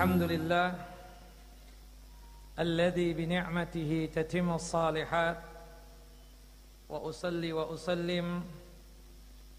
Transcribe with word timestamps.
الحمد 0.00 0.22
لله 0.22 0.74
الذي 2.58 3.12
بنعمته 3.12 4.08
تتم 4.14 4.50
الصالحات 4.50 5.40
وأصلي 6.88 7.52
وأسلم 7.52 8.44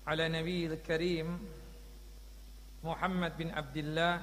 على 0.08 0.30
نبي 0.30 0.66
الكريم 0.66 1.40
محمد 2.84 3.38
بن 3.38 3.50
عبد 3.50 3.78
الله 3.78 4.22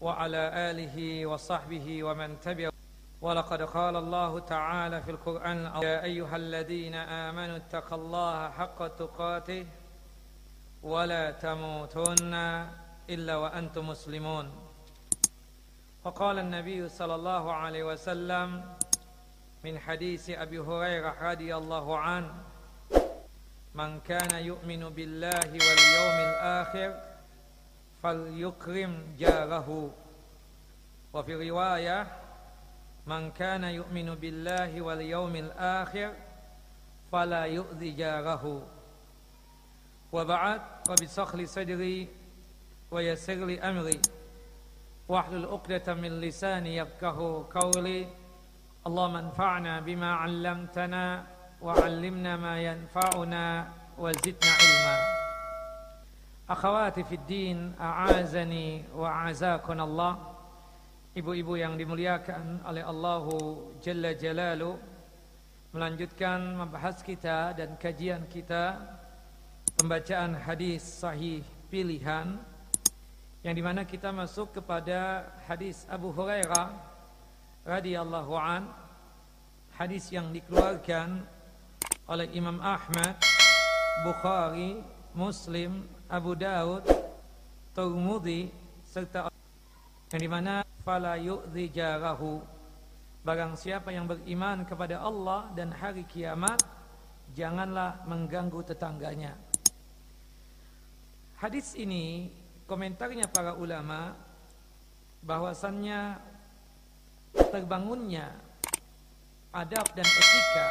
وعلى 0.00 0.70
آله 0.70 1.26
وصحبه 1.26 2.04
ومن 2.04 2.40
تبعه. 2.40 2.72
ولقد 3.20 3.62
قال 3.62 3.96
الله 3.96 4.38
تعالى 4.38 5.02
في 5.02 5.10
القرآن 5.10 5.58
يا 5.82 6.04
أيها 6.04 6.36
الذين 6.36 6.94
آمنوا 6.94 7.56
اتقوا 7.56 7.98
الله 7.98 8.50
حق 8.50 8.86
تقاته 8.86 9.66
ولا 10.82 11.30
تموتن 11.30 12.34
إلا 13.10 13.36
وأنتم 13.36 13.88
مسلمون. 13.88 14.50
وقال 16.04 16.38
النبي 16.38 16.88
صلى 16.88 17.14
الله 17.14 17.52
عليه 17.52 17.84
وسلم 17.84 18.76
من 19.64 19.78
حديث 19.78 20.30
أبي 20.30 20.58
هريرة 20.58 21.16
رضي 21.20 21.56
الله 21.56 21.98
عنه 21.98 22.34
من 23.74 24.00
كان 24.00 24.44
يؤمن 24.44 24.88
بالله 24.88 25.48
واليوم 25.52 26.16
الآخر 26.28 27.00
فليكرم 28.02 28.92
جاره. 29.18 29.90
وفي 31.12 31.50
رواية 31.50 32.06
من 33.06 33.30
كان 33.30 33.64
يؤمن 33.64 34.14
بالله 34.14 34.82
واليوم 34.82 35.36
الآخر 35.36 36.12
فلا 37.12 37.44
يؤذي 37.44 37.90
جاره. 37.90 38.66
وبعد 40.12 40.60
وبسخ 40.88 41.34
لي 41.34 41.46
صدري 41.46 42.08
ويسر 42.91 43.45
لي 43.45 43.59
أمري 43.59 43.99
واحلل 45.09 45.45
عقدة 45.45 45.93
من 45.93 46.21
لساني 46.21 46.77
يفقه 46.77 47.45
قولي 47.55 48.07
اللهم 48.87 49.15
انفعنا 49.15 49.79
بما 49.79 50.11
علمتنا 50.13 51.25
وعلمنا 51.61 52.37
ما 52.37 52.61
ينفعنا 52.61 53.45
وزدنا 53.97 54.51
علما 54.59 54.97
أخواتي 56.49 57.03
في 57.03 57.15
الدين 57.15 57.75
أعازني 57.79 58.83
وأعزاكم 58.95 59.79
الله 59.81 60.13
Ibu-ibu 61.13 61.53
yang 61.61 61.77
dimuliakan 61.77 62.65
oleh 62.65 62.81
Allah 62.81 63.21
Jalla 63.85 64.17
Jalalu 64.17 64.73
Melanjutkan 65.69 66.57
membahas 66.57 67.05
kita 67.05 67.53
dan 67.53 67.77
kajian 67.77 68.25
kita 68.25 68.81
Pembacaan 69.77 70.33
hadis 70.33 70.81
sahih 70.81 71.45
pilihan 71.69 72.41
Yang 73.48 73.56
di 73.56 73.64
mana 73.64 73.80
kita 73.88 74.12
masuk 74.12 74.60
kepada 74.60 75.24
hadis 75.48 75.88
Abu 75.88 76.12
Hurairah 76.12 76.68
radhiyallahu 77.64 78.36
an 78.36 78.68
Hadis 79.72 80.12
yang 80.12 80.28
dikeluarkan 80.36 81.24
oleh 82.12 82.28
Imam 82.36 82.60
Ahmad 82.60 83.16
Bukhari, 84.04 84.84
Muslim, 85.16 85.88
Abu 86.12 86.36
Daud, 86.36 86.92
Turmudi 87.72 88.52
serta 88.84 89.32
yang 90.12 90.20
di 90.20 90.28
mana 90.28 90.60
fala 90.84 91.16
yu'dhi 91.16 91.72
jarahu. 91.72 92.44
Barang 93.24 93.56
siapa 93.56 93.88
yang 93.96 94.04
beriman 94.04 94.68
kepada 94.68 95.00
Allah 95.00 95.48
dan 95.56 95.72
hari 95.72 96.04
kiamat 96.04 96.60
janganlah 97.32 98.04
mengganggu 98.04 98.60
tetangganya. 98.60 99.40
Hadis 101.40 101.72
ini 101.80 102.28
komentarnya 102.68 103.26
para 103.32 103.56
ulama 103.56 104.12
bahwasannya 105.24 106.20
terbangunnya 107.48 108.28
adab 109.50 109.88
dan 109.96 110.04
etika 110.04 110.66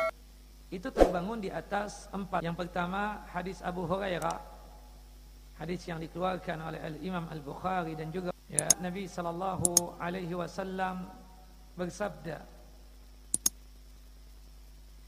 itu 0.70 0.88
terbangun 0.94 1.42
di 1.42 1.50
atas 1.50 2.06
empat 2.14 2.46
yang 2.46 2.54
pertama 2.54 3.26
hadis 3.28 3.60
Abu 3.66 3.90
Hurairah 3.90 4.38
hadis 5.58 5.82
yang 5.90 5.98
dikeluarkan 5.98 6.62
oleh 6.62 6.80
Al-Imam 6.86 7.26
Al-Bukhari 7.34 7.98
dan 7.98 8.14
juga 8.14 8.38
Ya, 8.48 8.64
Nabi 8.80 9.12
sallallahu 9.12 10.00
alaihi 10.00 10.32
wasallam 10.32 11.04
bersabda, 11.76 12.40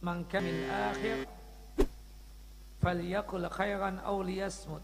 "Man 0.03 0.27
kana 0.27 0.43
min 0.43 0.67
akhir 0.67 1.17
falyaqul 2.83 3.47
khairan 3.47 4.03
aw 4.03 4.19
liyasmut." 4.19 4.83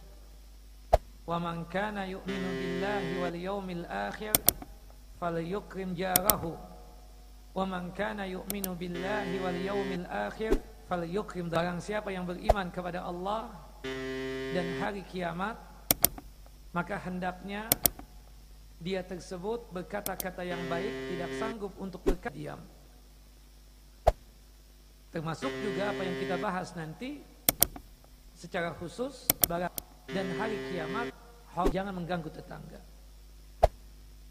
Wa 1.25 1.41
man 1.41 1.66
kana 1.66 2.06
yu'minu 2.06 2.50
billahi 2.53 3.12
wal 3.18 3.38
yawmil 3.38 3.86
akhir 3.90 4.34
falyukrim 5.18 5.97
jarahu. 5.97 6.53
Wa 7.58 7.66
man 7.66 7.90
kana 7.97 8.30
yu'minu 8.30 8.78
billahi 8.78 9.41
barang 11.50 11.81
siapa 11.81 12.14
yang 12.14 12.30
beriman 12.30 12.69
kepada 12.69 13.02
Allah 13.02 13.50
dan 14.53 14.68
hari 14.78 15.02
kiamat 15.09 15.58
maka 16.69 16.96
hendaknya 17.02 17.66
dia 18.78 19.02
tersebut 19.02 19.72
berkata-kata 19.74 20.46
yang 20.46 20.62
baik 20.69 20.94
tidak 21.09 21.31
sanggup 21.41 21.74
untuk 21.81 22.06
berkata 22.06 22.35
diam 22.35 22.62
termasuk 25.09 25.50
juga 25.64 25.90
apa 25.90 26.02
yang 26.06 26.18
kita 26.22 26.35
bahas 26.38 26.75
nanti 26.78 27.24
secara 28.35 28.75
khusus 28.78 29.25
dan 30.10 30.26
hari 30.38 30.58
kiamat 30.70 31.10
jangan 31.72 31.94
mengganggu 31.96 32.30
tetangga. 32.30 32.82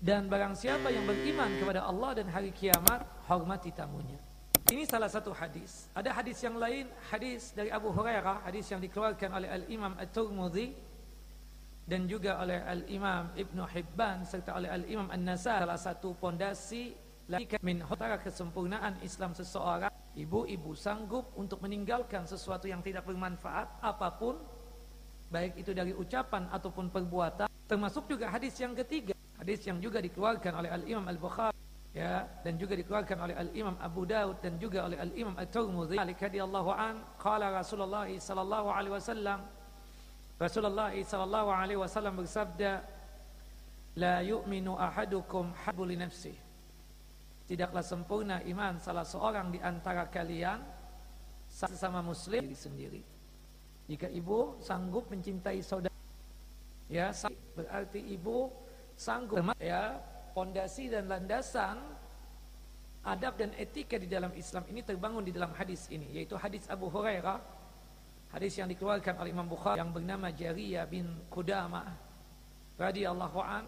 Dan 0.04 0.28
barang 0.28 0.52
siapa 0.52 0.92
yang 0.92 1.08
beriman 1.08 1.48
kepada 1.56 1.88
Allah 1.88 2.20
dan 2.20 2.28
hari 2.28 2.52
kiamat 2.52 3.08
hormati 3.24 3.72
tamunya. 3.72 4.20
Ini 4.68 4.84
salah 4.84 5.08
satu 5.08 5.32
hadis. 5.32 5.88
Ada 5.96 6.12
hadis 6.12 6.40
yang 6.44 6.60
lain 6.60 6.88
hadis 7.08 7.56
dari 7.56 7.72
Abu 7.72 7.88
Hurairah 7.88 8.44
hadis 8.44 8.68
yang 8.68 8.84
dikeluarkan 8.84 9.32
oleh 9.32 9.48
Al-Imam 9.48 9.96
At-Tirmidzi 9.96 10.76
dan 11.84 12.08
juga 12.08 12.40
oleh 12.40 12.60
Al-Imam 12.64 13.32
Ibn 13.32 13.58
Hibban 13.68 14.24
serta 14.28 14.56
oleh 14.56 14.68
Al-Imam 14.68 15.08
An-Nasai. 15.08 15.64
Salah 15.64 15.80
satu 15.80 16.16
pondasi 16.16 16.92
min 17.64 17.80
hotara 17.80 18.20
kesempurnaan 18.20 19.00
Islam 19.00 19.32
seseorang 19.32 19.88
ibu-ibu 20.12 20.76
sanggup 20.76 21.32
untuk 21.40 21.64
meninggalkan 21.64 22.28
sesuatu 22.28 22.68
yang 22.68 22.84
tidak 22.84 23.08
bermanfaat 23.08 23.80
apa 23.80 24.08
pun 24.16 24.36
baik 25.34 25.52
itu 25.58 25.74
dari 25.74 25.90
ucapan 25.90 26.46
ataupun 26.54 26.94
perbuatan 26.94 27.50
termasuk 27.66 28.06
juga 28.06 28.30
hadis 28.30 28.54
yang 28.62 28.78
ketiga 28.78 29.18
hadis 29.42 29.66
yang 29.66 29.82
juga 29.82 29.98
dikeluarkan 29.98 30.52
oleh 30.62 30.70
Al-Imam 30.70 31.10
Al-Bukhari 31.10 31.58
ya 31.90 32.22
dan 32.46 32.54
juga 32.54 32.78
dikeluarkan 32.78 33.18
oleh 33.18 33.34
Al-Imam 33.34 33.74
Abu 33.82 34.06
Daud 34.06 34.38
dan 34.38 34.54
juga 34.62 34.86
oleh 34.86 34.98
Al-Imam 35.02 35.34
At-Tirmidzi 35.34 35.98
radhiyallahu 35.98 36.70
an 36.70 37.02
qala 37.18 37.50
Rasulullah 37.50 38.06
sallallahu 38.06 38.68
alaihi 38.70 38.94
wasallam 38.94 39.42
Rasulullah 40.34 40.90
sallallahu 40.90 41.48
alaihi 41.54 41.78
wasallam 41.78 42.18
bersabda, 42.18 42.82
"La 44.02 44.18
yu'minu 44.18 44.74
ahadukum 44.74 45.54
habbu 45.54 45.86
li 45.86 45.94
nafsihi." 45.94 46.42
Tidaklah 47.44 47.84
sempurna 47.84 48.42
iman 48.42 48.80
salah 48.80 49.04
seorang 49.04 49.52
di 49.52 49.60
antara 49.60 50.08
kalian 50.10 50.58
sesama 51.46 52.02
muslim 52.02 52.40
diri 52.40 52.56
sendiri. 52.56 53.02
Jika 53.84 54.08
ibu 54.08 54.56
sanggup 54.64 55.12
mencintai 55.12 55.60
saudara, 55.60 55.92
ya 56.88 57.12
berarti 57.52 58.00
ibu 58.00 58.48
sanggup 58.96 59.44
ya. 59.60 60.00
Pondasi 60.34 60.90
dan 60.90 61.06
landasan 61.06 61.78
adab 63.06 63.38
dan 63.38 63.54
etika 63.54 63.94
di 63.94 64.10
dalam 64.10 64.34
Islam 64.34 64.66
ini 64.66 64.82
terbangun 64.82 65.22
di 65.22 65.30
dalam 65.30 65.54
hadis 65.54 65.86
ini 65.94 66.10
yaitu 66.10 66.34
hadis 66.34 66.66
Abu 66.66 66.90
Hurairah 66.90 67.38
Hadis 68.34 68.58
yang 68.58 68.66
dikeluarkan 68.66 69.14
oleh 69.22 69.30
Imam 69.30 69.46
Bukhari 69.46 69.78
yang 69.78 69.94
bernama 69.94 70.26
Jariyah 70.26 70.90
bin 70.90 71.06
Qudamah 71.30 71.86
radhiyallahu 72.74 73.38
an. 73.38 73.62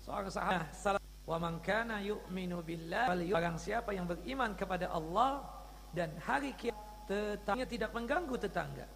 Seorang 0.00 0.32
sahabat 0.32 0.72
salah 0.72 1.02
wa 1.28 1.36
man 1.36 1.60
kana 1.60 2.00
yu'minu 2.00 2.64
billah 2.64 3.12
barang 3.12 3.60
siapa 3.60 3.92
yang 3.92 4.08
beriman 4.08 4.56
kepada 4.56 4.88
Allah 4.88 5.44
dan 5.92 6.08
hari 6.24 6.56
kiamat 6.56 7.04
tetangganya 7.04 7.68
tidak 7.68 7.90
mengganggu 7.92 8.36
tetangga 8.40 8.88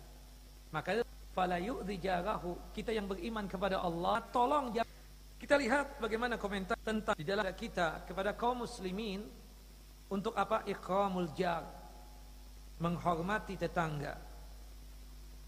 maka 0.72 1.04
fala 1.36 1.60
yu'dhi 1.60 2.00
jarahu 2.00 2.56
kita 2.72 2.90
yang 2.90 3.06
beriman 3.06 3.46
kepada 3.46 3.78
Allah 3.80 4.24
tolong 4.32 4.72
kita 5.38 5.54
lihat 5.60 6.00
bagaimana 6.00 6.40
komentar 6.40 6.76
tentang 6.80 7.14
di 7.14 7.24
dalam 7.24 7.46
kita 7.52 8.08
kepada 8.08 8.32
kaum 8.32 8.64
muslimin 8.64 9.22
untuk 10.10 10.32
apa 10.34 10.64
ikramul 10.68 11.30
jar 11.36 11.64
menghormati 12.82 13.54
tetangga 13.54 14.32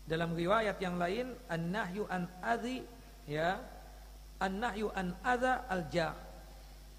dalam 0.05 0.37
riwayat 0.37 0.77
yang 0.85 1.01
lain 1.01 1.33
an-nahyu 1.49 2.05
an 2.13 2.29
adhi 2.45 2.85
ya 3.25 3.57
an-nahyu 4.45 4.93
an 4.93 5.17
adza 5.25 5.65
al-jar. 5.69 6.15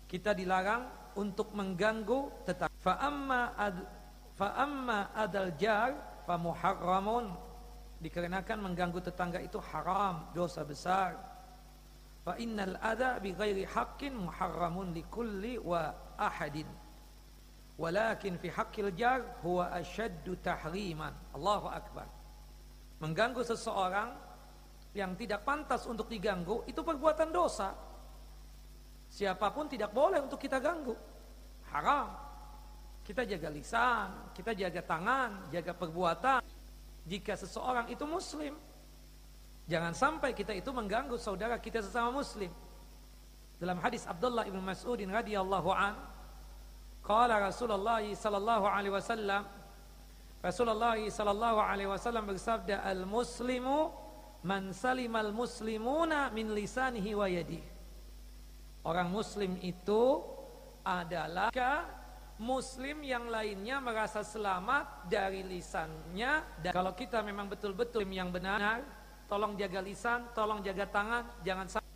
Kita 0.10 0.34
dilarang 0.34 1.14
untuk 1.18 1.54
mengganggu 1.54 2.46
tetangga. 2.46 2.74
Fa 2.82 2.98
amma 3.02 3.54
ad 3.58 3.78
fa 4.36 4.48
amma 4.58 5.14
adal 5.14 5.54
jar 5.58 5.94
fa 6.26 6.36
muharramun. 6.38 7.34
Dikarenakan 8.00 8.58
mengganggu 8.72 9.00
tetangga 9.00 9.40
itu 9.40 9.58
haram, 9.72 10.30
dosa 10.36 10.62
besar. 10.68 11.36
fa 12.26 12.34
innal 12.42 12.74
adha 12.82 13.22
bi 13.22 13.38
ghairi 13.38 13.70
haqqin 13.70 14.18
muharramun 14.18 14.98
li 14.98 15.06
kulli 15.06 15.62
wa 15.62 15.94
ahadin. 16.18 16.66
Walakin 17.78 18.40
fi 18.42 18.50
haqqil 18.50 18.90
jar 18.98 19.22
huwa 19.46 19.70
ashaddu 19.70 20.34
tahriman. 20.42 21.14
Allahu 21.38 21.68
akbar. 21.70 22.08
Mengganggu 23.04 23.44
seseorang 23.46 24.16
yang 24.96 25.14
tidak 25.20 25.44
pantas 25.44 25.84
untuk 25.86 26.08
diganggu 26.08 26.64
itu 26.66 26.80
perbuatan 26.80 27.30
dosa. 27.30 27.76
Siapa 29.12 29.52
pun 29.52 29.68
tidak 29.68 29.92
boleh 29.92 30.24
untuk 30.24 30.40
kita 30.40 30.58
ganggu. 30.64 30.96
Haram. 31.70 32.10
Kita 33.06 33.22
jaga 33.22 33.54
lisan, 33.54 34.34
kita 34.34 34.58
jaga 34.58 34.82
tangan, 34.82 35.54
jaga 35.54 35.78
perbuatan. 35.78 36.42
Jika 37.06 37.38
seseorang 37.38 37.86
itu 37.94 38.02
muslim, 38.10 38.58
jangan 39.70 39.94
sampai 39.94 40.34
kita 40.34 40.58
itu 40.58 40.74
mengganggu 40.74 41.16
saudara 41.22 41.62
kita 41.62 41.86
sesama 41.86 42.10
muslim. 42.10 42.50
Dalam 43.62 43.78
hadis 43.80 44.10
Abdullah 44.10 44.44
ibn 44.50 44.60
Mas'udin 44.60 45.14
radhiyallahu 45.14 45.70
an, 45.70 45.96
qala 47.06 47.40
Rasulullah 47.40 48.02
sallallahu 48.02 48.66
alaihi 48.66 48.94
wasallam, 48.94 49.46
Rasulullah 50.42 50.98
sallallahu 50.98 51.60
alaihi 51.62 51.90
wasallam 51.90 52.26
bersabda, 52.26 52.82
"Al-muslimu 52.82 53.94
man 54.42 54.74
salimal 54.74 55.30
muslimuna 55.30 56.34
min 56.34 56.54
lisanihi 56.54 57.14
wa 57.14 57.30
yadihi." 57.30 57.74
Orang 58.86 59.10
muslim 59.10 59.58
itu 59.66 60.22
adalah 60.86 61.50
Muslim 62.36 63.00
yang 63.00 63.32
lainnya 63.32 63.80
merasa 63.80 64.20
selamat 64.20 65.08
dari 65.08 65.40
lisannya. 65.44 66.44
Dan 66.60 66.72
kalau 66.76 66.92
kita 66.92 67.24
memang 67.24 67.48
betul-betul 67.48 68.04
yang 68.12 68.28
benar 68.28 68.84
tolong 69.26 69.56
jaga 69.56 69.80
lisan, 69.80 70.28
tolong 70.36 70.60
jaga 70.60 70.86
tangan 70.86 71.24
jangan 71.42 71.68
sampai 71.80 71.96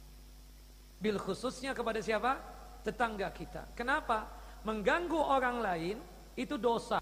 bil 1.00 1.19
khususnya 1.19 1.75
kepada 1.75 2.00
siapa? 2.00 2.39
tetangga 2.80 3.27
kita. 3.36 3.68
Kenapa? 3.75 4.39
mengganggu 4.63 5.19
orang 5.19 5.63
lain 5.63 5.97
itu 6.36 6.59
dosa. 6.59 7.00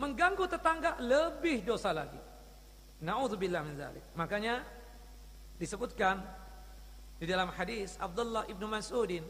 Mengganggu 0.00 0.48
tetangga 0.48 0.96
lebih 1.00 1.60
dosa 1.64 1.92
lagi. 1.92 2.16
Na'udzubillah 3.04 3.60
min 3.64 3.76
zalik. 3.76 4.04
Makanya 4.16 4.64
disebutkan 5.60 6.20
di 7.20 7.28
dalam 7.28 7.52
hadis 7.52 8.00
Abdullah 8.00 8.48
ibnu 8.48 8.64
Mas'udin 8.64 9.24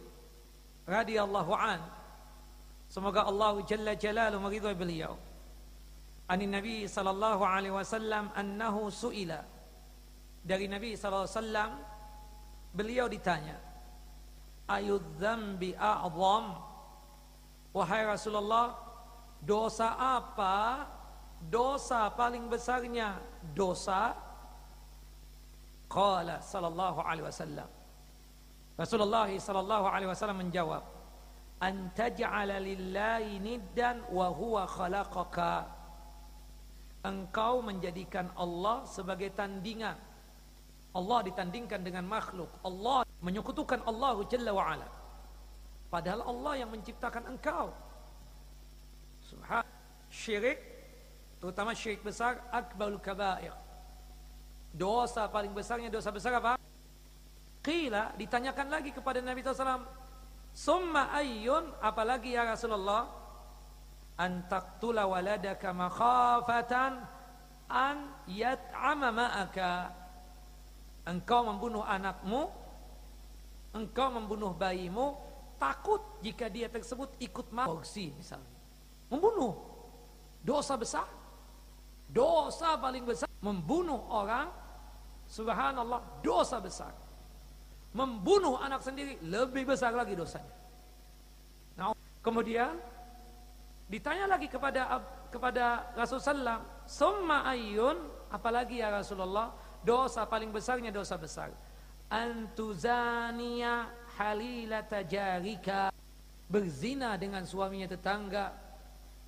radhiyallahu 0.87 1.53
an 1.55 1.83
Semoga 2.91 3.23
Allah 3.23 3.55
Jalla 3.63 3.95
Jalaluhu 3.95 4.51
meridhai 4.51 4.75
beliau. 4.75 5.15
Ani 6.27 6.51
Nabi 6.51 6.91
sallallahu 6.91 7.43
alaihi 7.47 7.75
wasallam 7.75 8.35
annahu 8.35 8.91
suila. 8.91 9.47
Dari 10.43 10.67
Nabi 10.67 10.99
sallallahu 10.99 11.27
alaihi 11.27 11.39
wasallam 11.39 11.71
beliau 12.75 13.07
ditanya, 13.07 13.57
"Ayudz 14.67 15.07
dzambi 15.23 15.79
a'zam?" 15.79 16.47
Wahai 17.71 18.03
Rasulullah, 18.03 18.75
dosa 19.47 19.95
apa? 19.95 20.87
Dosa 21.41 22.11
paling 22.13 22.51
besarnya 22.51 23.17
dosa 23.57 24.13
Qala 25.91 26.39
sallallahu 26.39 27.03
alaihi 27.03 27.27
wasallam 27.27 27.69
Rasulullah 28.79 29.27
sallallahu 29.27 29.87
alaihi 29.91 30.07
wasallam 30.13 30.39
menjawab 30.47 30.85
an 31.61 31.93
lillahi 31.93 33.37
niddan 33.39 34.01
wa 34.09 34.33
huwa 34.33 34.65
khalaqaka. 34.65 35.69
Engkau 37.01 37.65
menjadikan 37.65 38.29
Allah 38.37 38.85
sebagai 38.89 39.33
tandingan. 39.33 39.97
Allah 40.91 41.19
ditandingkan 41.23 41.81
dengan 41.81 42.05
makhluk. 42.05 42.51
Allah 42.65 43.07
menyekutukan 43.23 43.81
Allah 43.87 44.21
Jalla 44.29 44.53
wa 44.53 44.65
ala. 44.65 44.89
Padahal 45.89 46.23
Allah 46.25 46.53
yang 46.65 46.71
menciptakan 46.73 47.29
engkau. 47.31 47.73
Subhan 49.25 49.65
syirik 50.11 50.59
terutama 51.39 51.73
syirik 51.73 52.03
besar 52.03 52.41
akbarul 52.53 53.01
kabair. 53.01 53.55
Dosa 54.71 55.27
paling 55.27 55.51
besarnya 55.51 55.91
dosa 55.91 56.11
besar 56.13 56.37
apa? 56.37 56.61
Qila 57.61 58.15
ditanyakan 58.17 58.67
lagi 58.71 58.91
kepada 58.95 59.19
Nabi 59.21 59.43
SAW 59.43 59.85
Summa 60.51 61.15
ayyun 61.15 61.71
apalagi 61.79 62.35
ya 62.35 62.45
Rasulullah? 62.45 63.07
Antaktula 64.21 65.09
waladaka 65.09 65.73
makhafatan 65.73 67.01
an 67.71 67.97
yat'ama 68.29 69.09
ma'aka. 69.09 69.73
Engkau 71.09 71.49
membunuh 71.49 71.81
anakmu 71.87 72.53
engkau 73.71 74.11
membunuh 74.11 74.51
bayimu 74.51 75.15
takut 75.57 76.03
jika 76.21 76.51
dia 76.51 76.67
tersebut 76.67 77.15
ikut 77.23 77.49
mati 77.55 78.11
misalnya. 78.13 78.59
Membunuh. 79.09 79.55
Dosa 80.41 80.75
besar. 80.75 81.07
Dosa 82.11 82.75
paling 82.81 83.07
besar. 83.07 83.29
Membunuh 83.41 84.11
orang 84.11 84.51
subhanallah 85.31 86.03
dosa 86.21 86.59
besar 86.59 86.91
membunuh 87.91 88.59
anak 88.63 88.83
sendiri 88.87 89.19
lebih 89.27 89.67
besar 89.67 89.91
lagi 89.91 90.15
dosanya. 90.15 90.55
Nah, 91.75 91.95
kemudian 92.23 92.79
ditanya 93.91 94.31
lagi 94.31 94.47
kepada 94.47 95.03
kepada 95.31 95.91
Rasulullah, 95.99 96.63
"Summa 96.87 97.43
ayyun?" 97.51 97.99
Apalagi 98.31 98.79
ya 98.79 98.95
Rasulullah, 98.95 99.51
dosa 99.83 100.23
paling 100.23 100.55
besarnya 100.55 100.95
dosa 100.95 101.19
besar. 101.19 101.51
Antuzania 102.07 103.91
halilata 104.15 105.03
jarika. 105.03 105.91
Berzina 106.51 107.15
dengan 107.15 107.47
suaminya 107.47 107.87
tetangga, 107.87 108.51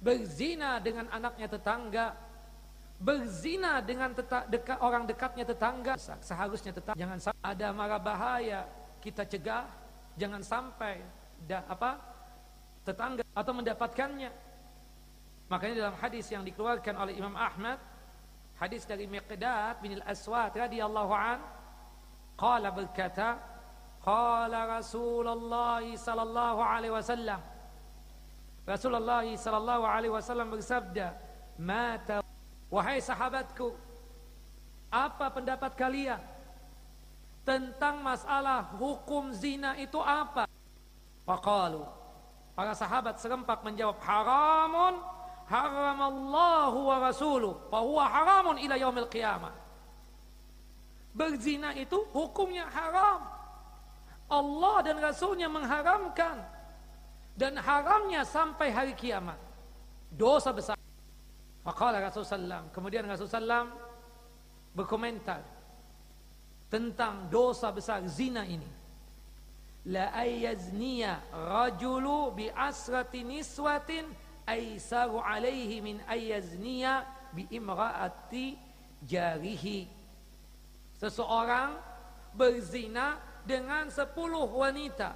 berzina 0.02 0.82
dengan 0.82 1.06
anaknya 1.14 1.46
tetangga, 1.46 2.18
berzina 3.02 3.82
dengan 3.82 4.14
teta, 4.14 4.46
dekat, 4.46 4.78
orang 4.78 5.02
dekatnya 5.04 5.42
tetangga. 5.42 5.98
Seharusnya 5.98 6.70
tetap 6.70 6.94
jangan 6.94 7.18
sampai 7.18 7.42
ada 7.42 7.68
marah 7.74 7.98
bahaya. 7.98 8.60
Kita 9.02 9.26
cegah. 9.26 9.66
Jangan 10.14 10.44
sampai 10.44 11.02
da, 11.42 11.66
apa 11.66 11.98
tetangga 12.86 13.26
atau 13.34 13.52
mendapatkannya. 13.58 14.30
Makanya 15.50 15.74
dalam 15.84 15.96
hadis 15.98 16.30
yang 16.30 16.46
dikeluarkan 16.46 16.94
oleh 16.96 17.18
Imam 17.18 17.34
Ahmad 17.34 17.76
hadis 18.56 18.86
dari 18.86 19.10
Miqdad 19.10 19.82
bin 19.82 19.98
al-Aswad 19.98 20.54
radhiyallahu 20.54 21.12
an 21.12 21.42
qala 22.38 22.70
berkata 22.70 23.42
qala 23.98 24.78
Rasulullah 24.78 25.82
sallallahu 25.82 26.60
alaihi 26.62 26.94
wasallam. 26.94 27.40
Rasulullah 28.62 29.26
sallallahu 29.26 29.84
alaihi 29.84 30.14
wasallam 30.14 30.54
bersabda 30.54 31.18
mata 31.58 32.21
Wahai 32.72 33.04
sahabatku, 33.04 33.76
apa 34.88 35.28
pendapat 35.28 35.76
kalian 35.76 36.16
tentang 37.44 38.00
masalah 38.00 38.72
hukum 38.80 39.28
zina 39.36 39.76
itu 39.76 40.00
apa? 40.00 40.48
Faqalu. 41.28 41.84
Para 42.56 42.72
sahabat 42.72 43.20
serempak 43.20 43.60
menjawab 43.60 44.00
haramun 44.00 45.04
haramallahu 45.52 46.78
wa 46.88 46.96
rasuluh 47.00 47.60
fahuwa 47.68 48.08
haramun 48.08 48.56
ila 48.56 48.80
yaumil 48.80 49.08
qiyamah. 49.12 49.52
Berzina 51.12 51.76
itu 51.76 52.08
hukumnya 52.08 52.64
haram. 52.72 53.20
Allah 54.32 54.76
dan 54.80 54.96
Rasulnya 54.96 55.44
mengharamkan 55.44 56.40
dan 57.36 57.52
haramnya 57.60 58.24
sampai 58.24 58.72
hari 58.72 58.96
kiamat. 58.96 59.36
Dosa 60.08 60.56
besar. 60.56 60.81
Faqala 61.62 62.02
Rasulullah 62.02 62.66
Kemudian 62.74 63.06
Rasulullah 63.06 63.70
berkomentar 64.74 65.42
tentang 66.66 67.28
dosa 67.28 67.68
besar 67.68 68.00
zina 68.08 68.42
ini. 68.48 68.66
La 69.92 70.08
ayyazniya 70.16 71.20
rajulu 71.30 72.32
bi 72.32 72.48
asrati 72.48 73.20
niswatin 73.22 74.08
aisaru 74.48 75.20
alaihi 75.20 75.84
min 75.84 76.00
ayyazniya 76.08 77.04
bi 77.36 77.44
imraati 77.52 78.56
jarihi. 79.04 79.84
Seseorang 80.96 81.76
berzina 82.32 83.20
dengan 83.44 83.92
sepuluh 83.92 84.48
wanita. 84.48 85.12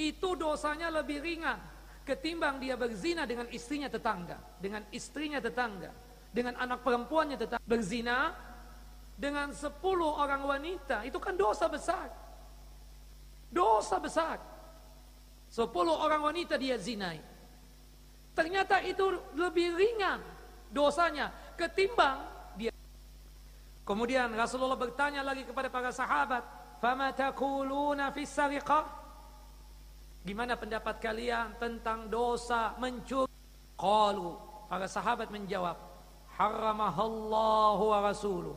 Itu 0.00 0.40
dosanya 0.40 0.88
lebih 0.88 1.20
ringan 1.20 1.71
ketimbang 2.02 2.58
dia 2.58 2.74
berzina 2.74 3.26
dengan 3.26 3.46
istrinya 3.50 3.86
tetangga, 3.86 4.38
dengan 4.58 4.82
istrinya 4.90 5.38
tetangga, 5.38 5.90
dengan 6.34 6.58
anak 6.58 6.82
perempuannya 6.82 7.38
tetangga, 7.38 7.64
berzina 7.64 8.34
dengan 9.14 9.54
sepuluh 9.54 10.18
orang 10.18 10.42
wanita, 10.42 11.06
itu 11.06 11.18
kan 11.22 11.38
dosa 11.38 11.70
besar. 11.70 12.10
Dosa 13.52 13.96
besar. 14.02 14.40
Sepuluh 15.52 15.92
orang 15.92 16.32
wanita 16.32 16.56
dia 16.56 16.80
zinai. 16.80 17.20
Ternyata 18.32 18.80
itu 18.80 19.12
lebih 19.36 19.76
ringan 19.76 20.18
dosanya 20.72 21.28
ketimbang 21.60 22.24
dia. 22.56 22.72
Kemudian 23.84 24.32
Rasulullah 24.32 24.80
bertanya 24.80 25.20
lagi 25.20 25.44
kepada 25.44 25.68
para 25.68 25.92
sahabat, 25.92 26.40
Fama 26.80 27.12
taquluna 27.12 28.10
fi 28.10 28.24
sariqah? 28.24 29.01
Gimana 30.22 30.54
pendapat 30.54 31.02
kalian 31.02 31.58
tentang 31.58 32.06
dosa 32.06 32.78
mencuri? 32.78 33.26
Qalu, 33.74 34.38
para 34.70 34.86
sahabat 34.86 35.26
menjawab, 35.34 35.74
haramahallahu 36.38 37.82
wa 37.90 37.98
rasuluh. 38.06 38.54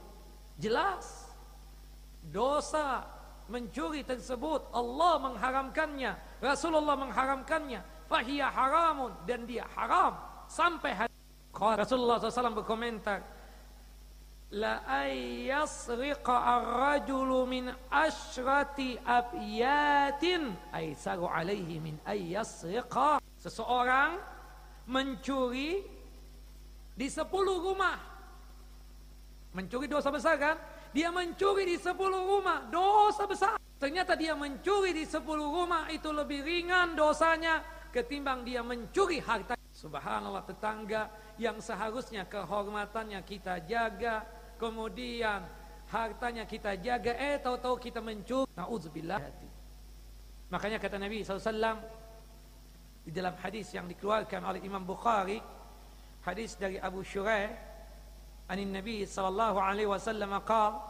Jelas 0.61 1.33
dosa 2.29 3.09
mencuri 3.49 4.05
tersebut 4.05 4.69
Allah 4.69 5.17
mengharamkannya, 5.17 6.13
Rasulullah 6.37 6.93
mengharamkannya, 6.93 7.81
fahiya 8.05 8.53
haramun 8.53 9.17
dan 9.25 9.49
dia 9.49 9.65
haram 9.73 10.13
sampai 10.45 10.93
hari 10.93 11.13
Rasulullah 11.55 12.21
SAW 12.21 12.61
berkomentar, 12.61 13.25
la 14.53 14.85
ayyasriqa 14.85 16.35
ar-rajulu 16.35 17.49
min 17.49 17.73
ashrati 17.89 18.99
abyatin 19.01 20.53
aisaru 20.69 21.25
alaihi 21.25 21.81
min 21.81 21.97
ayyasriqa. 22.05 23.17
Seseorang 23.41 24.21
mencuri 24.85 25.81
di 26.93 27.07
sepuluh 27.09 27.61
rumah. 27.61 27.97
Mencuri 29.55 29.89
dosa 29.89 30.13
besar 30.13 30.35
kan? 30.37 30.57
Dia 30.95 31.11
mencuri 31.11 31.65
di 31.65 31.77
sepuluh 31.81 32.23
rumah 32.23 32.69
dosa 32.71 33.25
besar. 33.27 33.57
Ternyata 33.75 34.15
dia 34.15 34.31
mencuri 34.33 34.95
di 34.95 35.03
sepuluh 35.03 35.51
rumah 35.51 35.91
itu 35.91 36.07
lebih 36.09 36.47
ringan 36.47 36.95
dosanya 36.95 37.59
ketimbang 37.91 38.47
dia 38.47 38.63
mencuri 38.63 39.19
harta. 39.19 39.59
Subhanallah 39.75 40.47
tetangga 40.47 41.11
yang 41.35 41.59
seharusnya 41.59 42.23
kehormatannya 42.23 43.19
kita 43.27 43.59
jaga 43.67 44.23
kemudian 44.55 45.43
hartanya 45.89 46.43
kita 46.43 46.75
jaga, 46.79 47.13
eh 47.15 47.37
tahu-tahu 47.39 47.75
kita 47.79 47.99
mencuri. 48.01 48.49
Nauzubillah. 48.57 49.21
Makanya 50.49 50.77
kata 50.77 51.01
Nabi 51.01 51.25
SAW 51.25 51.79
di 53.05 53.11
dalam 53.13 53.37
hadis 53.37 53.69
yang 53.73 53.85
dikeluarkan 53.85 54.41
oleh 54.41 54.61
Imam 54.65 54.81
Bukhari, 54.81 55.37
hadis 56.25 56.57
dari 56.57 56.81
Abu 56.81 57.05
Shuraih, 57.05 57.53
anin 58.49 58.73
Nabi 58.73 59.05
sallallahu 59.05 59.57
alaihi 59.61 59.89
wasallam 59.89 60.41
qal 60.41 60.81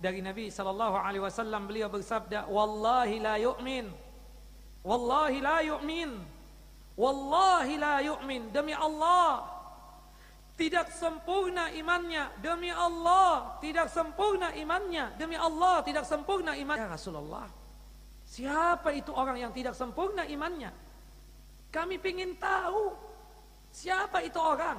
dari 0.00 0.20
Nabi 0.24 0.48
sallallahu 0.48 0.96
alaihi 0.96 1.24
wasallam 1.24 1.68
beliau 1.68 1.88
bersabda, 1.88 2.48
"Wallahi 2.48 3.20
la 3.20 3.36
yu'min." 3.40 4.04
Wallahi 4.84 5.40
la 5.40 5.58
yu'min. 5.64 6.10
Wallahi 6.92 7.80
la 7.80 7.96
yu'min. 8.04 8.52
Demi 8.52 8.76
Allah, 8.76 9.48
tidak 10.54 10.86
sempurna 10.94 11.70
imannya 11.74 12.30
demi 12.38 12.70
Allah. 12.70 13.58
Tidak 13.58 13.90
sempurna 13.90 14.54
imannya 14.54 15.18
demi 15.18 15.34
Allah. 15.34 15.82
Tidak 15.82 16.04
sempurna 16.06 16.54
imannya 16.54 16.86
ya 16.86 16.94
Rasulullah 16.94 17.64
siapa 18.24 18.90
itu 18.90 19.12
orang 19.14 19.38
yang 19.38 19.52
tidak 19.54 19.76
sempurna 19.76 20.24
imannya? 20.26 20.72
Kami 21.70 22.00
ingin 22.00 22.34
tahu 22.40 22.94
siapa 23.70 24.24
itu 24.26 24.38
orang? 24.40 24.78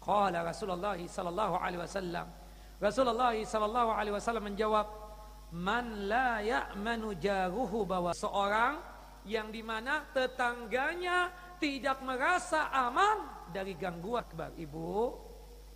Qala 0.00 0.44
Rasulullah 0.44 0.96
sallallahu 0.96 1.54
alaihi 1.60 1.80
wasallam. 1.80 2.26
Rasulullah 2.80 3.36
sallallahu 3.36 3.90
alaihi 3.92 4.14
wasallam 4.16 4.44
menjawab 4.52 4.86
man 5.52 6.08
la 6.08 6.40
ya'manu 6.40 7.16
jaruhu. 7.20 7.84
Bahwa 7.84 8.16
seorang 8.16 8.80
yang 9.28 9.52
di 9.52 9.60
mana 9.60 10.04
tetangganya 10.16 11.28
tidak 11.60 12.00
merasa 12.00 12.72
aman 12.72 13.46
dari 13.52 13.76
gangguan 13.76 14.24
kebal 14.24 14.56
ibu 14.56 15.14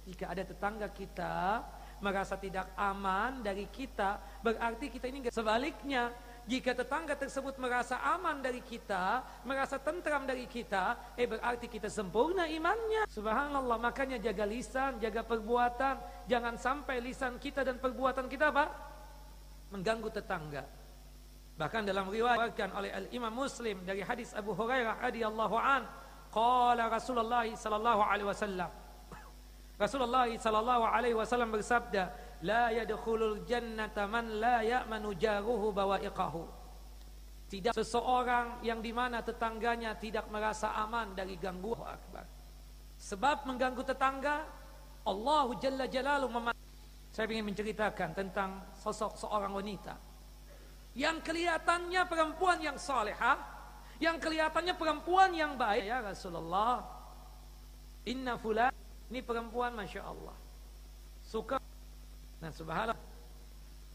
jika 0.09 0.33
ada 0.33 0.43
tetangga 0.43 0.89
kita 0.89 1.61
merasa 2.01 2.35
tidak 2.41 2.73
aman 2.75 3.45
dari 3.45 3.69
kita 3.69 4.41
berarti 4.41 4.89
kita 4.89 5.07
ini 5.13 5.29
sebaliknya 5.29 6.11
jika 6.45 6.77
tetangga 6.77 7.17
tersebut 7.17 7.57
merasa 7.57 7.97
aman 8.05 8.45
dari 8.45 8.61
kita, 8.61 9.25
merasa 9.49 9.81
tentram 9.81 10.29
dari 10.29 10.45
kita, 10.45 11.17
eh 11.17 11.25
berarti 11.25 11.73
kita 11.73 11.89
sempurna 11.89 12.45
imannya. 12.45 13.09
Subhanallah, 13.09 13.81
makanya 13.81 14.21
jaga 14.21 14.45
lisan, 14.45 15.01
jaga 15.01 15.25
perbuatan. 15.25 16.29
Jangan 16.29 16.61
sampai 16.61 17.01
lisan 17.01 17.41
kita 17.41 17.65
dan 17.65 17.81
perbuatan 17.81 18.29
kita 18.29 18.53
apa? 18.53 18.69
Mengganggu 19.73 20.13
tetangga. 20.13 20.84
Bahkan 21.55 21.87
dalam 21.87 22.11
riwayat 22.11 22.59
oleh 22.75 22.91
Al-Imam 22.91 23.31
Muslim 23.31 23.87
dari 23.87 24.03
hadis 24.03 24.35
Abu 24.35 24.59
Hurairah 24.59 24.99
radhiyallahu 24.99 25.55
an 25.55 25.87
Qala 26.35 26.91
Rasulullah 26.91 27.47
sallallahu 27.47 28.01
alaihi 28.03 28.27
wasallam 28.27 28.71
Rasulullah 29.75 30.31
sallallahu 30.31 30.85
alaihi 30.87 31.19
wasallam 31.19 31.51
bersabda, 31.51 32.03
"La 32.47 32.71
yadkhulul 32.71 33.43
jannata 33.43 34.07
man 34.07 34.39
la 34.39 34.63
ya'manu 34.63 35.19
jaruhu 35.19 35.75
bawa'iqahu." 35.75 36.43
Tidak 37.51 37.75
seseorang 37.75 38.63
yang 38.63 38.79
di 38.79 38.95
mana 38.95 39.23
tetangganya 39.23 39.99
tidak 39.99 40.31
merasa 40.31 40.75
aman 40.79 41.15
dari 41.15 41.35
gangguan 41.39 41.91
akbar. 41.91 42.23
Sebab 42.99 43.51
mengganggu 43.51 43.83
tetangga, 43.83 44.47
Allah 45.07 45.47
Jalla 45.59 45.87
Jalaluhu 45.91 46.51
Saya 47.15 47.31
ingin 47.31 47.47
menceritakan 47.47 48.11
tentang 48.15 48.63
sosok 48.75 49.15
seorang 49.15 49.55
wanita 49.55 50.14
yang 50.95 51.19
kelihatannya 51.21 52.03
perempuan 52.07 52.59
yang 52.63 52.79
salehah, 52.79 53.39
yang 53.99 54.17
kelihatannya 54.23 54.75
perempuan 54.79 55.35
yang 55.35 55.59
baik. 55.59 55.91
Ya 55.91 55.99
Rasulullah 56.03 56.87
inna 58.07 58.39
fulan. 58.39 58.71
Ini 59.11 59.21
perempuan 59.21 59.77
Masya 59.77 60.03
Allah. 60.07 60.37
Suka. 61.21 61.61
Nah 62.41 62.51
subhanallah. 62.51 63.13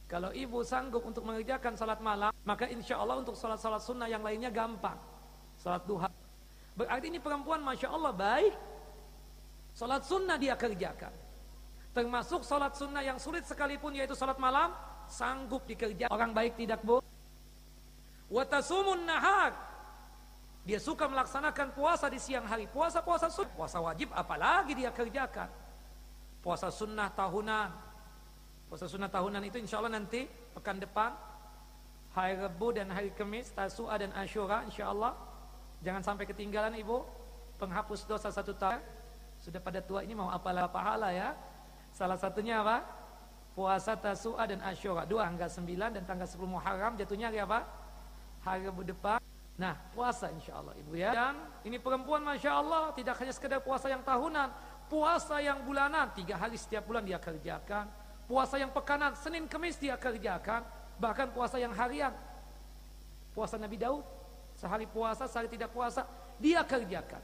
Kalau 0.10 0.34
ibu 0.34 0.66
sanggup 0.66 1.06
untuk 1.06 1.22
mengerjakan 1.22 1.78
salat 1.78 2.02
malam 2.02 2.34
maka 2.42 2.66
insya 2.66 2.98
Allah 2.98 3.22
untuk 3.22 3.38
salat-salat 3.38 3.82
sunnah 3.82 4.10
yang 4.10 4.26
lainnya 4.26 4.50
gampang. 4.50 4.98
Salat 5.60 5.86
duha. 5.86 6.10
Berarti 6.74 7.12
ini 7.12 7.20
perempuan 7.22 7.62
Masya 7.62 7.88
Allah 7.94 8.14
baik. 8.14 8.54
Salat 9.78 10.02
sunnah 10.04 10.38
dia 10.42 10.58
kerjakan. 10.58 11.14
Termasuk 11.94 12.42
salat 12.42 12.74
sunnah 12.74 13.06
yang 13.06 13.22
sulit 13.22 13.46
sekalipun 13.46 13.94
yaitu 13.98 14.18
salat 14.18 14.38
malam 14.42 14.74
sanggup 15.10 15.66
dikerjakan 15.66 16.14
orang 16.14 16.32
baik 16.32 16.54
tidak 16.56 16.80
bu 16.86 17.02
watasumun 18.30 19.04
nahar 19.10 19.70
dia 20.70 20.78
suka 20.78 21.10
melaksanakan 21.10 21.74
puasa 21.74 22.06
di 22.14 22.22
siang 22.22 22.46
hari. 22.46 22.70
Puasa-puasa 22.70 23.26
sunnah. 23.32 23.58
Puasa 23.58 23.82
wajib 23.82 24.14
apalagi 24.14 24.78
dia 24.78 24.94
kerjakan. 24.94 25.50
Puasa 26.46 26.70
sunnah 26.70 27.10
tahunan. 27.10 27.70
Puasa 28.70 28.86
sunnah 28.86 29.10
tahunan 29.10 29.42
itu 29.50 29.58
insya 29.58 29.82
Allah 29.82 29.98
nanti 29.98 30.30
pekan 30.54 30.78
depan. 30.78 31.10
Hari 32.14 32.38
Rebu 32.38 32.68
dan 32.78 32.94
hari 32.94 33.10
Kamis. 33.18 33.50
Tasua 33.50 33.98
dan 33.98 34.14
Ashura 34.14 34.62
insya 34.62 34.94
Allah. 34.94 35.18
Jangan 35.82 36.06
sampai 36.06 36.30
ketinggalan 36.30 36.78
ibu. 36.78 37.02
Penghapus 37.58 38.06
dosa 38.06 38.30
satu 38.30 38.54
tahun. 38.54 38.78
Sudah 39.42 39.58
pada 39.58 39.82
tua 39.82 40.06
ini 40.06 40.14
mau 40.14 40.30
apalah 40.30 40.70
pahala 40.70 41.10
ya. 41.10 41.34
Salah 41.96 42.20
satunya 42.20 42.62
apa? 42.62 42.86
Puasa 43.60 43.92
Tasua 44.00 44.48
dan 44.48 44.64
Ashura. 44.64 45.04
Dua 45.04 45.28
tanggal 45.28 45.52
9 45.52 45.68
dan 45.92 46.04
tanggal 46.08 46.24
10 46.24 46.48
Muharram 46.48 46.96
jatuhnya 46.96 47.28
hari 47.28 47.44
apa? 47.44 47.68
Hari 48.48 48.72
Rebu 48.72 48.88
depan. 48.88 49.20
Nah, 49.60 49.76
puasa 49.92 50.32
insya 50.32 50.64
Allah 50.64 50.72
ibu 50.80 50.96
ya. 50.96 51.12
Dan 51.12 51.36
ini 51.68 51.76
perempuan 51.76 52.24
masya 52.24 52.56
Allah 52.56 52.96
tidak 52.96 53.20
hanya 53.20 53.36
sekedar 53.36 53.60
puasa 53.60 53.92
yang 53.92 54.00
tahunan, 54.00 54.48
puasa 54.88 55.44
yang 55.44 55.60
bulanan, 55.68 56.08
tiga 56.16 56.40
hari 56.40 56.56
setiap 56.56 56.88
bulan 56.88 57.04
dia 57.04 57.20
kerjakan. 57.20 57.92
Puasa 58.32 58.56
yang 58.56 58.72
pekanan, 58.72 59.12
Senin 59.20 59.44
Kemis 59.44 59.76
dia 59.76 60.00
kerjakan. 60.00 60.64
Bahkan 60.96 61.36
puasa 61.36 61.60
yang 61.60 61.76
harian, 61.76 62.16
puasa 63.36 63.60
Nabi 63.60 63.76
Daud, 63.76 64.08
sehari 64.56 64.88
puasa, 64.88 65.28
sehari 65.28 65.52
tidak 65.52 65.76
puasa, 65.76 66.08
dia 66.40 66.64
kerjakan. 66.64 67.20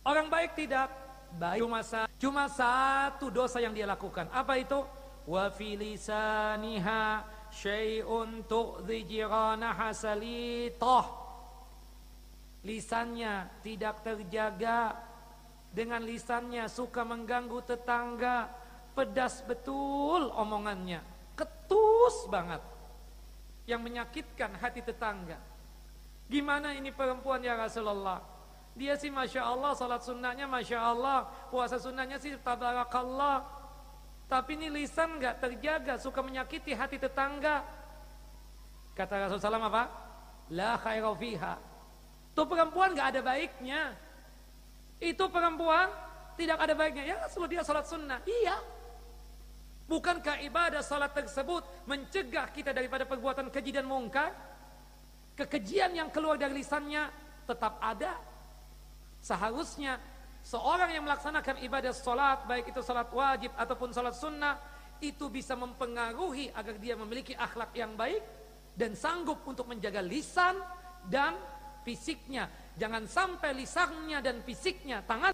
Orang 0.00 0.32
baik 0.32 0.56
tidak, 0.56 0.88
baik 1.36 1.60
cuma, 1.60 2.08
cuma 2.16 2.44
satu 2.48 3.28
dosa 3.28 3.60
yang 3.60 3.76
dia 3.76 3.84
lakukan. 3.84 4.24
Apa 4.32 4.56
itu? 4.56 4.80
Wa 5.30 5.46
filisaniha 5.46 7.22
syai'un 7.54 8.42
tu'dhi 8.50 9.06
jiranaha 9.06 9.94
salitoh 9.94 11.20
lisannya 12.66 13.62
tidak 13.64 14.02
terjaga. 14.04 15.08
Dengan 15.70 16.02
lisannya 16.02 16.66
suka 16.66 17.06
mengganggu 17.06 17.62
tetangga. 17.62 18.50
Pedas 18.90 19.46
betul 19.46 20.34
omongannya. 20.34 20.98
Ketus 21.38 22.26
banget. 22.26 22.58
Yang 23.70 23.80
menyakitkan 23.86 24.50
hati 24.58 24.82
tetangga. 24.82 25.38
Gimana 26.26 26.74
ini 26.74 26.90
perempuan 26.90 27.38
ya 27.38 27.54
Rasulullah? 27.54 28.18
Dia 28.74 28.98
sih 28.98 29.14
Masya 29.14 29.46
Allah 29.46 29.78
salat 29.78 30.02
sunnahnya 30.02 30.50
Masya 30.50 30.78
Allah. 30.78 31.30
Puasa 31.54 31.78
sunnahnya 31.78 32.18
sih 32.18 32.34
tabarakallah 32.42 33.59
tapi 34.30 34.54
ini 34.54 34.70
lisan 34.70 35.18
nggak 35.18 35.42
terjaga, 35.42 35.98
suka 35.98 36.22
menyakiti 36.22 36.70
hati 36.70 37.02
tetangga. 37.02 37.66
Kata 38.94 39.26
Rasulullah 39.26 39.58
SAW 39.58 39.66
apa? 39.66 39.84
La 40.54 40.78
khaira 40.78 41.10
fiha. 41.18 41.54
Itu 42.30 42.46
perempuan 42.46 42.94
nggak 42.94 43.08
ada 43.10 43.20
baiknya. 43.26 43.82
Itu 45.02 45.26
perempuan 45.34 45.90
tidak 46.38 46.62
ada 46.62 46.74
baiknya. 46.78 47.04
Ya 47.10 47.16
Rasulullah 47.26 47.50
dia 47.50 47.66
salat 47.66 47.90
sunnah. 47.90 48.22
Iya. 48.22 48.54
Bukankah 49.90 50.38
ibadah 50.46 50.86
salat 50.86 51.10
tersebut 51.10 51.66
mencegah 51.90 52.46
kita 52.54 52.70
daripada 52.70 53.02
perbuatan 53.02 53.50
keji 53.50 53.74
dan 53.74 53.90
mungkar? 53.90 54.30
Kekejian 55.34 55.90
yang 55.98 56.06
keluar 56.14 56.38
dari 56.38 56.62
lisannya 56.62 57.10
tetap 57.50 57.82
ada. 57.82 58.14
Seharusnya 59.18 59.98
seorang 60.44 60.90
yang 60.94 61.04
melaksanakan 61.04 61.62
ibadah 61.64 61.92
salat, 61.94 62.44
baik 62.48 62.72
itu 62.72 62.80
salat 62.80 63.08
wajib 63.12 63.52
ataupun 63.56 63.90
salat 63.92 64.16
sunnah, 64.16 64.56
itu 65.00 65.32
bisa 65.32 65.56
mempengaruhi 65.56 66.52
agar 66.52 66.76
dia 66.76 66.92
memiliki 66.96 67.32
akhlak 67.32 67.72
yang 67.72 67.96
baik 67.96 68.20
dan 68.76 68.92
sanggup 68.92 69.40
untuk 69.48 69.64
menjaga 69.68 70.04
lisan 70.04 70.60
dan 71.08 71.36
fisiknya. 71.84 72.48
Jangan 72.76 73.08
sampai 73.08 73.56
lisannya 73.56 74.18
dan 74.20 74.44
fisiknya, 74.44 75.00
tangan 75.04 75.32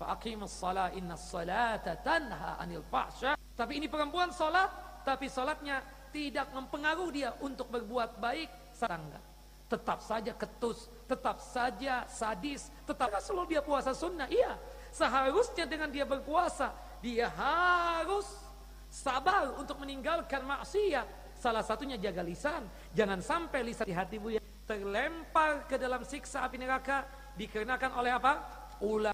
Faqimus 0.00 0.50
salat 0.50 0.96
inna 0.98 1.14
salata 1.14 1.94
tanha 2.00 2.58
anil 2.58 2.82
fahsya. 2.82 3.38
Tapi 3.54 3.78
ini 3.78 3.86
perempuan 3.86 4.32
salat, 4.34 4.66
tapi 5.06 5.28
salatnya 5.28 5.78
tidak 6.10 6.50
mempengaruhi 6.50 7.22
dia 7.22 7.36
untuk 7.44 7.68
berbuat 7.70 8.18
baik. 8.18 8.50
Tetap 9.70 10.04
saja 10.04 10.36
ketus, 10.36 10.90
tetap 11.12 11.36
saja 11.44 12.08
sadis, 12.08 12.72
tetap 12.88 13.12
selalu 13.20 13.56
dia 13.56 13.60
puasa 13.60 13.92
sunnah. 13.92 14.24
Iya, 14.32 14.56
seharusnya 14.88 15.68
dengan 15.68 15.92
dia 15.92 16.08
berpuasa, 16.08 16.72
dia 17.04 17.28
harus 17.28 18.24
sabar 18.88 19.52
untuk 19.60 19.76
meninggalkan 19.84 20.40
maksiat. 20.48 21.36
Salah 21.36 21.60
satunya 21.60 22.00
jaga 22.00 22.24
lisan. 22.24 22.64
Jangan 22.96 23.20
sampai 23.20 23.60
lisan 23.66 23.84
di 23.84 23.92
hatimu 23.92 24.32
yang 24.32 24.46
terlempar 24.64 25.68
ke 25.68 25.76
dalam 25.76 26.00
siksa 26.06 26.46
api 26.46 26.56
neraka 26.56 27.04
dikarenakan 27.36 27.90
oleh 27.98 28.12
apa? 28.14 28.32
Ulah 28.80 29.12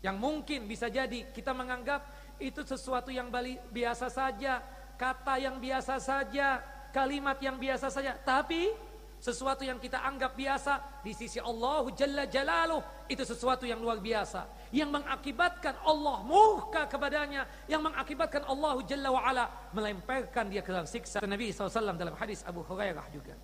yang 0.00 0.16
mungkin 0.16 0.64
bisa 0.64 0.88
jadi 0.88 1.28
kita 1.32 1.52
menganggap 1.52 2.04
itu 2.40 2.64
sesuatu 2.64 3.12
yang 3.12 3.28
biasa 3.68 4.08
saja, 4.08 4.64
kata 4.96 5.36
yang 5.36 5.60
biasa 5.60 6.00
saja, 6.00 6.60
kalimat 6.88 7.36
yang 7.40 7.60
biasa 7.60 7.92
saja. 7.92 8.16
Tapi 8.16 8.72
sesuatu 9.20 9.68
yang 9.68 9.76
kita 9.76 10.00
anggap 10.00 10.32
biasa 10.32 11.04
di 11.04 11.12
sisi 11.12 11.36
Allah 11.36 11.84
Jalla 11.92 12.24
Jalaluh 12.24 12.80
itu 13.04 13.20
sesuatu 13.20 13.68
yang 13.68 13.76
luar 13.76 14.00
biasa. 14.00 14.48
Yang 14.72 14.96
mengakibatkan 14.96 15.76
Allah 15.84 16.24
murka 16.24 16.88
kepadanya 16.88 17.44
yang 17.68 17.84
mengakibatkan 17.84 18.48
Allah 18.48 18.80
Jalla 18.88 19.12
wa 19.12 19.20
ala 19.20 19.44
melemparkan 19.76 20.48
dia 20.48 20.64
ke 20.64 20.72
dalam 20.72 20.88
siksa. 20.88 21.20
Nabi 21.20 21.52
SAW 21.52 22.00
dalam 22.00 22.16
hadis 22.16 22.40
Abu 22.48 22.64
Hurairah 22.64 23.06
juga 23.12 23.36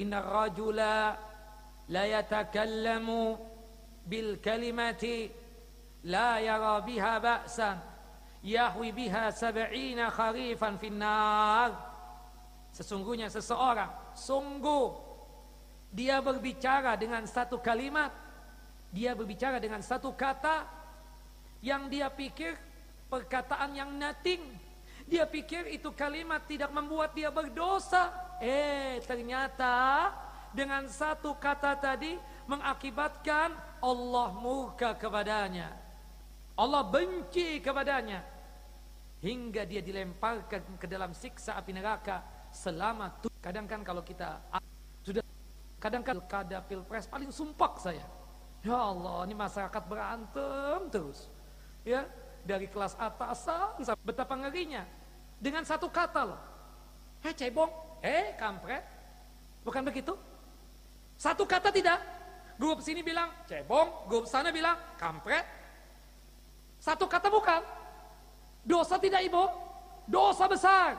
Inna 0.00 0.24
rajula 0.24 1.12
la 1.92 2.04
yatakallamu 2.08 3.36
bil 4.08 4.40
kalimati 4.40 5.28
la 6.08 6.40
yara 6.40 6.80
biha 6.80 7.20
ba'san 7.20 7.76
yahwi 8.40 8.96
biha 8.96 9.28
sab'ina 9.28 10.08
kharifan 10.08 10.80
finnar 10.80 11.72
Sesungguhnya 12.72 13.28
seseorang 13.32 14.05
sungguh. 14.16 15.06
Dia 15.92 16.20
berbicara 16.20 16.98
dengan 16.98 17.24
satu 17.24 17.60
kalimat. 17.62 18.10
Dia 18.90 19.12
berbicara 19.12 19.60
dengan 19.62 19.80
satu 19.80 20.12
kata. 20.12 20.66
Yang 21.64 21.82
dia 21.92 22.08
pikir 22.12 22.52
perkataan 23.08 23.76
yang 23.76 23.90
nothing. 23.96 24.42
Dia 25.06 25.24
pikir 25.24 25.70
itu 25.70 25.94
kalimat 25.94 26.42
tidak 26.44 26.74
membuat 26.74 27.14
dia 27.14 27.30
berdosa. 27.30 28.10
Eh 28.42 28.98
ternyata 29.06 30.10
dengan 30.50 30.84
satu 30.90 31.38
kata 31.38 31.78
tadi 31.78 32.18
mengakibatkan 32.50 33.54
Allah 33.80 34.28
murka 34.34 34.98
kepadanya. 34.98 35.70
Allah 36.58 36.82
benci 36.84 37.62
kepadanya. 37.62 38.20
Hingga 39.22 39.64
dia 39.64 39.80
dilemparkan 39.80 40.76
ke 40.76 40.84
dalam 40.84 41.16
siksa 41.16 41.56
api 41.56 41.72
neraka 41.72 42.35
selama 42.56 43.12
tu. 43.20 43.28
Kadang 43.44 43.68
kan 43.68 43.84
kalau 43.84 44.00
kita 44.00 44.40
sudah 45.04 45.22
kadang 45.76 46.00
kan 46.00 46.16
kada 46.24 46.58
pilpres 46.64 47.04
paling 47.04 47.28
sumpah 47.28 47.76
saya. 47.76 48.02
Ya 48.64 48.74
Allah, 48.74 49.28
ini 49.28 49.36
masyarakat 49.36 49.82
berantem 49.86 50.80
terus. 50.90 51.28
Ya, 51.86 52.08
dari 52.42 52.66
kelas 52.66 52.98
sampai 52.98 54.02
betapa 54.02 54.34
ngerinya. 54.34 54.82
Dengan 55.38 55.62
satu 55.62 55.86
kata 55.86 56.32
loh. 56.32 56.40
Hei 57.22 57.36
cebong, 57.36 57.70
eh 58.02 58.34
kampret. 58.34 58.82
Bukan 59.62 59.84
begitu? 59.86 60.16
Satu 61.14 61.46
kata 61.46 61.70
tidak. 61.70 62.02
Grup 62.56 62.80
sini 62.80 63.04
bilang 63.04 63.28
cebong, 63.44 64.08
grup 64.08 64.24
sana 64.24 64.48
bilang 64.48 64.80
kampret, 64.96 65.44
satu 66.80 67.04
kata 67.04 67.28
bukan. 67.28 67.62
Dosa 68.66 68.98
tidak 68.98 69.22
ibu? 69.22 69.44
Dosa 70.08 70.50
besar. 70.50 70.94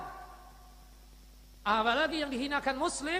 Apalagi 1.67 2.23
yang 2.23 2.31
dihinakan 2.31 2.79
muslim. 2.79 3.19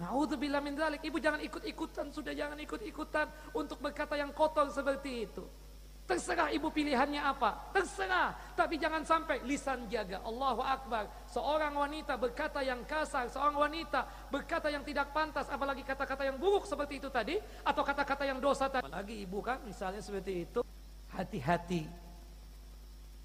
Naudzubillah 0.00 0.64
min 0.64 0.72
dzalik. 0.72 1.04
Ibu 1.04 1.20
jangan 1.20 1.44
ikut-ikutan, 1.44 2.08
sudah 2.08 2.32
jangan 2.32 2.56
ikut-ikutan 2.56 3.28
untuk 3.52 3.84
berkata 3.84 4.16
yang 4.16 4.32
kotor 4.32 4.72
seperti 4.72 5.28
itu. 5.28 5.44
Terserah 6.08 6.48
ibu 6.56 6.72
pilihannya 6.72 7.20
apa, 7.20 7.68
terserah. 7.76 8.32
Tapi 8.56 8.80
jangan 8.80 9.04
sampai 9.04 9.44
lisan 9.44 9.84
jaga. 9.92 10.24
Allahu 10.24 10.64
Akbar. 10.64 11.04
Seorang 11.28 11.76
wanita 11.76 12.16
berkata 12.16 12.64
yang 12.64 12.80
kasar, 12.88 13.28
seorang 13.28 13.60
wanita 13.60 14.08
berkata 14.32 14.72
yang 14.72 14.80
tidak 14.88 15.12
pantas, 15.12 15.52
apalagi 15.52 15.84
kata-kata 15.84 16.24
yang 16.24 16.40
buruk 16.40 16.64
seperti 16.64 16.96
itu 16.96 17.12
tadi, 17.12 17.36
atau 17.60 17.84
kata-kata 17.84 18.24
yang 18.24 18.40
dosa 18.40 18.72
tadi. 18.72 18.88
Apalagi 18.88 19.28
ibu 19.28 19.44
kan 19.44 19.60
misalnya 19.68 20.00
seperti 20.00 20.48
itu. 20.48 20.64
Hati-hati. 21.12 21.84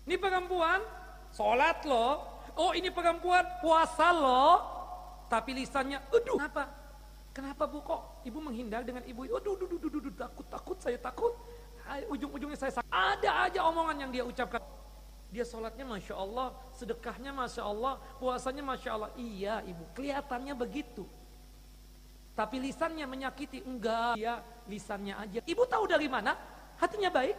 Ini 0.04 0.16
perempuan 0.20 0.84
sholat 1.32 1.88
loh. 1.88 2.33
Oh 2.54 2.72
ini 2.78 2.94
perempuan 2.94 3.46
puasa 3.62 4.14
loh. 4.14 4.56
Tapi 5.30 5.58
lisannya, 5.58 5.98
aduh 6.14 6.38
kenapa? 6.38 6.64
Kenapa 7.34 7.66
bu 7.66 7.82
kok 7.82 8.22
ibu 8.22 8.38
menghindar 8.38 8.86
dengan 8.86 9.02
ibu? 9.10 9.26
Aduh, 9.26 9.58
aduh, 9.58 9.66
aduh, 9.66 9.90
aduh, 9.90 10.14
takut, 10.14 10.46
takut, 10.46 10.78
saya 10.78 10.98
takut. 11.02 11.34
Ujung-ujungnya 12.14 12.54
saya 12.54 12.78
sakit. 12.78 12.90
Ada 12.94 13.50
aja 13.50 13.60
omongan 13.66 14.06
yang 14.06 14.12
dia 14.14 14.22
ucapkan. 14.22 14.62
Dia 15.34 15.42
sholatnya 15.42 15.82
Masya 15.82 16.14
Allah, 16.14 16.54
sedekahnya 16.78 17.34
Masya 17.34 17.66
Allah, 17.66 17.98
puasanya 18.22 18.62
Masya 18.62 18.90
Allah. 18.94 19.10
Iya 19.18 19.66
ibu, 19.66 19.82
kelihatannya 19.98 20.54
begitu. 20.54 21.10
Tapi 22.38 22.62
lisannya 22.62 23.10
menyakiti, 23.10 23.66
enggak. 23.66 24.14
Ya 24.22 24.46
lisannya 24.70 25.18
aja. 25.18 25.42
Ibu 25.42 25.66
tahu 25.66 25.90
dari 25.90 26.06
mana? 26.06 26.38
Hatinya 26.78 27.10
baik. 27.10 27.34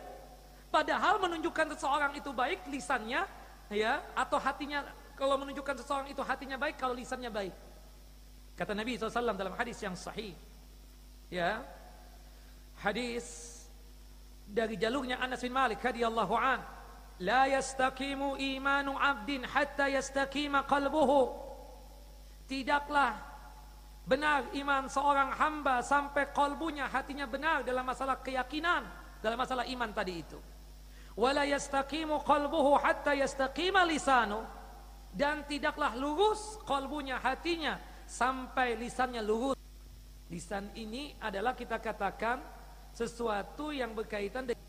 Padahal 0.75 1.23
menunjukkan 1.23 1.79
seseorang 1.79 2.19
itu 2.19 2.35
baik 2.35 2.67
lisannya 2.67 3.23
ya 3.71 4.03
atau 4.19 4.43
hatinya 4.43 4.83
kalau 5.15 5.39
menunjukkan 5.41 5.81
seseorang 5.83 6.09
itu 6.11 6.21
hatinya 6.21 6.59
baik 6.59 6.77
kalau 6.79 6.95
lisannya 6.95 7.31
baik. 7.31 7.55
Kata 8.55 8.75
Nabi 8.75 8.95
SAW 8.95 9.35
dalam 9.35 9.55
hadis 9.59 9.79
yang 9.83 9.99
sahih. 9.99 10.35
Ya. 11.31 11.63
Hadis 12.79 13.27
dari 14.47 14.79
jalurnya 14.79 15.19
Anas 15.19 15.43
bin 15.43 15.55
Malik 15.55 15.83
radhiyallahu 15.83 16.35
an. 16.39 16.61
La 17.23 17.47
yastaqimu 17.47 18.39
imanu 18.39 18.95
'abdin 18.95 19.47
hatta 19.47 19.91
yastaqima 19.91 20.67
qalbuhu. 20.67 21.31
Tidaklah 22.47 23.15
benar 24.05 24.53
iman 24.53 24.87
seorang 24.91 25.33
hamba 25.35 25.81
sampai 25.81 26.29
kalbunya 26.35 26.87
hatinya 26.91 27.25
benar 27.25 27.65
dalam 27.65 27.87
masalah 27.87 28.21
keyakinan, 28.21 28.85
dalam 29.25 29.39
masalah 29.41 29.65
iman 29.65 29.91
tadi 29.97 30.21
itu 30.21 30.37
wala 31.17 31.47
yastaqimu 31.47 32.27
qalbuhu 32.27 32.75
hatta 32.83 33.15
yastaqima 33.15 33.87
lisanu 33.87 34.43
dan 35.15 35.47
tidaklah 35.47 35.95
lurus 35.95 36.59
kalbunya 36.67 37.23
hatinya 37.23 37.79
sampai 38.05 38.75
lisannya 38.75 39.23
lurus. 39.23 39.59
Lisan 40.29 40.75
ini 40.75 41.15
adalah 41.23 41.55
kita 41.55 41.79
katakan 41.79 42.43
sesuatu 42.91 43.71
yang 43.71 43.95
berkaitan 43.95 44.51
dengan 44.51 44.67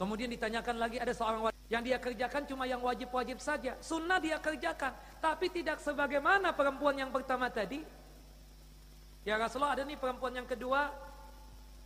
kemudian 0.00 0.32
ditanyakan 0.32 0.76
lagi 0.80 0.96
ada 0.96 1.12
seorang 1.12 1.52
yang 1.66 1.82
dia 1.82 1.98
kerjakan 1.98 2.46
cuma 2.46 2.64
yang 2.64 2.80
wajib-wajib 2.80 3.42
saja. 3.42 3.74
Sunnah 3.82 4.22
dia 4.22 4.38
kerjakan. 4.38 4.94
Tapi 5.18 5.50
tidak 5.50 5.82
sebagaimana 5.82 6.54
perempuan 6.54 6.94
yang 6.94 7.10
pertama 7.10 7.50
tadi. 7.50 7.82
Ya 9.26 9.34
Rasulullah 9.34 9.74
ada 9.74 9.82
nih 9.82 9.98
perempuan 9.98 10.30
yang 10.30 10.46
kedua. 10.46 10.94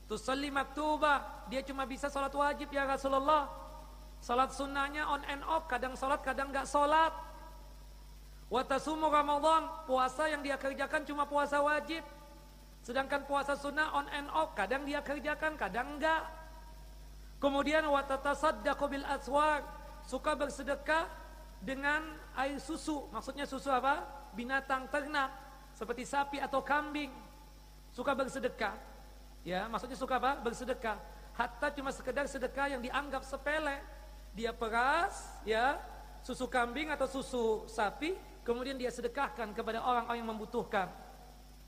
Tusalli 0.04 0.52
maktubah, 0.52 1.48
dia 1.48 1.64
cuma 1.64 1.88
bisa 1.88 2.12
salat 2.12 2.34
wajib 2.34 2.68
ya 2.68 2.84
Rasulullah. 2.84 3.48
Salat 4.20 4.52
sunnahnya 4.52 5.08
on 5.08 5.24
and 5.24 5.40
off, 5.48 5.64
kadang 5.64 5.96
salat 5.96 6.20
kadang 6.20 6.52
nggak 6.52 6.68
salat. 6.68 7.29
Watasumu 8.50 9.06
Ramadan, 9.06 9.70
puasa 9.86 10.26
yang 10.26 10.42
dia 10.42 10.58
kerjakan 10.58 11.06
cuma 11.06 11.22
puasa 11.22 11.62
wajib. 11.62 12.02
Sedangkan 12.82 13.22
puasa 13.22 13.54
sunnah 13.54 13.94
on 13.94 14.10
and 14.10 14.26
off, 14.34 14.58
kadang 14.58 14.82
dia 14.82 14.98
kerjakan, 14.98 15.54
kadang 15.54 15.94
enggak. 15.94 16.26
Kemudian 17.38 17.86
watatasaddaqu 17.86 18.84
bil 18.90 19.06
aswar, 19.06 19.62
suka 20.02 20.34
bersedekah 20.34 21.06
dengan 21.62 22.02
air 22.34 22.58
susu. 22.58 23.06
Maksudnya 23.14 23.46
susu 23.46 23.70
apa? 23.70 24.02
Binatang 24.34 24.90
ternak 24.90 25.30
seperti 25.78 26.02
sapi 26.02 26.42
atau 26.42 26.58
kambing. 26.58 27.14
Suka 27.94 28.18
bersedekah. 28.18 28.74
Ya, 29.46 29.70
maksudnya 29.70 29.94
suka 29.94 30.18
apa? 30.18 30.42
Bersedekah. 30.42 30.98
Hatta 31.38 31.70
cuma 31.70 31.94
sekedar 31.94 32.26
sedekah 32.26 32.66
yang 32.66 32.82
dianggap 32.82 33.22
sepele. 33.22 33.78
Dia 34.34 34.50
peras, 34.50 35.38
ya, 35.46 35.78
susu 36.26 36.50
kambing 36.50 36.92
atau 36.92 37.08
susu 37.08 37.64
sapi, 37.66 38.29
kemudian 38.42 38.76
dia 38.76 38.90
sedekahkan 38.92 39.52
kepada 39.52 39.82
orang-orang 39.84 40.18
yang 40.22 40.30
membutuhkan. 40.32 40.88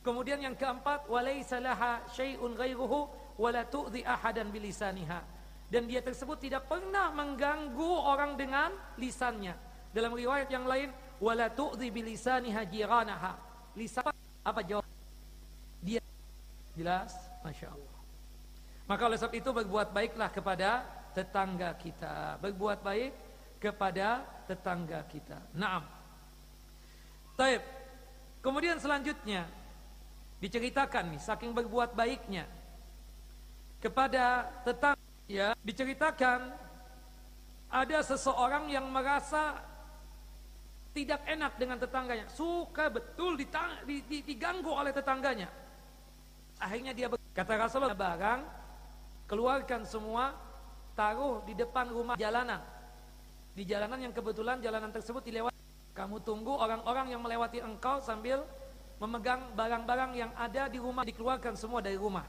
Kemudian 0.03 0.43
yang 0.43 0.59
keempat, 0.59 1.07
walaisa 1.07 1.63
laha 1.63 2.03
syai'un 2.11 2.59
ghairuhu 2.59 3.07
wala 3.39 3.63
tu'dhi 3.63 4.03
ahadan 4.03 4.51
bilisaniha. 4.51 5.23
Dan 5.71 5.87
dia 5.89 6.03
tersebut 6.03 6.37
tidak 6.43 6.69
pernah 6.69 7.15
mengganggu 7.15 7.93
orang 8.03 8.35
dengan 8.35 8.75
lisannya. 8.99 9.55
Dalam 9.95 10.13
riwayat 10.13 10.51
yang 10.51 10.67
lain, 10.67 10.91
wala 11.23 11.49
tu'dhi 11.49 11.89
bilisaniha 11.95 12.67
jiranaha. 12.67 13.39
Lisan 13.79 14.11
apa 14.43 14.61
jawab? 14.67 14.85
Dia 15.81 16.03
jelas, 16.75 17.15
masya 17.47 17.71
Allah. 17.71 17.99
Maka 18.91 19.03
oleh 19.07 19.17
sebab 19.17 19.35
itu 19.39 19.51
berbuat 19.55 19.95
baiklah 19.95 20.29
kepada 20.35 20.83
tetangga 21.15 21.73
kita. 21.79 22.43
Berbuat 22.43 22.83
baik 22.83 23.13
kepada 23.63 24.27
tetangga 24.51 25.07
kita. 25.07 25.39
Naam. 25.55 26.02
Taib. 27.43 27.63
Kemudian 28.39 28.79
selanjutnya 28.79 29.51
diceritakan 30.39 31.11
nih 31.11 31.19
saking 31.19 31.51
berbuat 31.51 31.91
baiknya 31.91 32.47
kepada 33.83 34.47
tetangga 34.63 35.03
ya 35.27 35.59
diceritakan 35.67 36.55
ada 37.67 37.99
seseorang 38.07 38.71
yang 38.71 38.87
merasa 38.87 39.59
tidak 40.95 41.19
enak 41.27 41.59
dengan 41.59 41.83
tetangganya, 41.83 42.31
suka 42.31 42.87
betul 42.93 43.35
diganggu 44.07 44.71
oleh 44.71 44.95
tetangganya. 44.95 45.51
Akhirnya 46.63 46.95
dia 46.95 47.11
kata 47.11 47.59
Rasulullah 47.59 47.97
barang 47.97 48.41
keluarkan 49.27 49.83
semua 49.83 50.31
taruh 50.95 51.43
di 51.43 51.59
depan 51.59 51.91
rumah 51.91 52.15
jalanan 52.15 52.63
di 53.57 53.67
jalanan 53.67 53.99
yang 53.99 54.15
kebetulan 54.15 54.63
jalanan 54.63 54.95
tersebut 54.95 55.25
dilewati 55.27 55.52
kamu 55.93 56.25
tunggu 56.25 56.57
orang-orang 56.57 57.13
yang 57.13 57.21
melewati 57.21 57.61
engkau 57.61 58.01
sambil 58.01 58.41
memegang 58.97 59.53
barang-barang 59.53 60.13
yang 60.17 60.33
ada 60.39 60.71
di 60.73 60.81
rumah 60.81 61.05
dikeluarkan 61.05 61.53
semua 61.53 61.85
dari 61.85 62.01
rumah. 62.01 62.25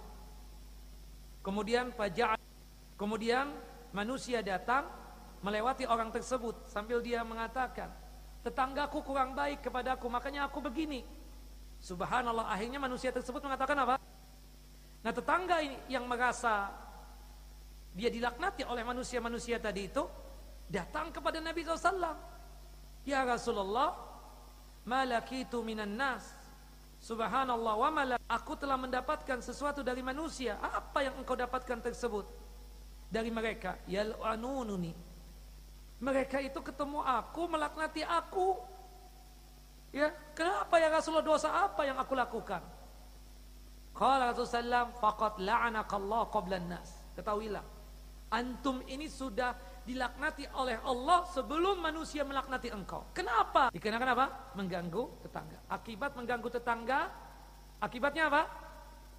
Kemudian 1.44 1.96
pajak 1.96 2.40
kemudian 3.00 3.52
manusia 3.96 4.44
datang 4.44 4.88
melewati 5.44 5.84
orang 5.88 6.12
tersebut 6.12 6.66
sambil 6.68 7.04
dia 7.04 7.24
mengatakan 7.24 7.92
tetanggaku 8.44 9.00
kurang 9.04 9.36
baik 9.36 9.64
kepadaku 9.64 10.08
makanya 10.12 10.48
aku 10.48 10.60
begini. 10.60 11.04
Subhanallah 11.84 12.48
akhirnya 12.48 12.80
manusia 12.80 13.12
tersebut 13.12 13.44
mengatakan 13.44 13.76
apa? 13.80 13.96
Nah 15.04 15.12
tetangga 15.12 15.60
yang 15.92 16.08
merasa 16.08 16.72
dia 17.94 18.10
dilaknati 18.10 18.66
oleh 18.66 18.82
manusia-manusia 18.82 19.60
tadi 19.60 19.88
itu 19.88 20.04
datang 20.68 21.14
kepada 21.14 21.38
Nabi 21.38 21.62
SAW. 21.62 22.33
Ya 23.04 23.28
Rasulullah, 23.28 24.00
malakitu 24.88 25.60
minan 25.60 26.00
nas. 26.00 26.24
Subhanallah 27.04 27.76
wa 27.76 27.90
malak. 27.92 28.20
Aku 28.32 28.56
telah 28.56 28.80
mendapatkan 28.80 29.44
sesuatu 29.44 29.84
dari 29.84 30.00
manusia. 30.00 30.56
Apa 30.64 31.04
yang 31.04 31.20
engkau 31.20 31.36
dapatkan 31.36 31.84
tersebut? 31.84 32.24
Dari 33.12 33.28
mereka. 33.28 33.76
Yal'anununi. 33.92 34.96
Mereka 36.00 36.40
itu 36.40 36.64
ketemu 36.64 37.04
aku, 37.04 37.48
melaknati 37.52 38.08
aku. 38.08 38.56
Ya, 39.92 40.10
kenapa 40.32 40.80
ya 40.80 40.88
Rasulullah 40.90 41.28
dosa 41.28 41.52
apa 41.52 41.84
yang 41.84 42.00
aku 42.00 42.16
lakukan? 42.16 42.64
Qala 43.94 44.34
Rasulullah 44.34 44.90
faqad 44.98 45.44
la'anakallah 45.44 46.34
qabla 46.34 46.58
nas. 46.66 46.90
Ketahuilah, 47.14 47.62
antum 48.34 48.82
ini 48.90 49.06
sudah 49.06 49.54
dilaknati 49.84 50.48
oleh 50.56 50.80
Allah 50.80 51.28
sebelum 51.32 51.80
manusia 51.84 52.24
melaknati 52.24 52.72
engkau. 52.72 53.04
Kenapa? 53.12 53.68
Dikarenakan 53.70 54.10
apa? 54.16 54.26
Mengganggu 54.56 55.04
tetangga. 55.24 55.60
Akibat 55.68 56.12
mengganggu 56.16 56.50
tetangga, 56.50 57.00
akibatnya 57.84 58.32
apa? 58.32 58.44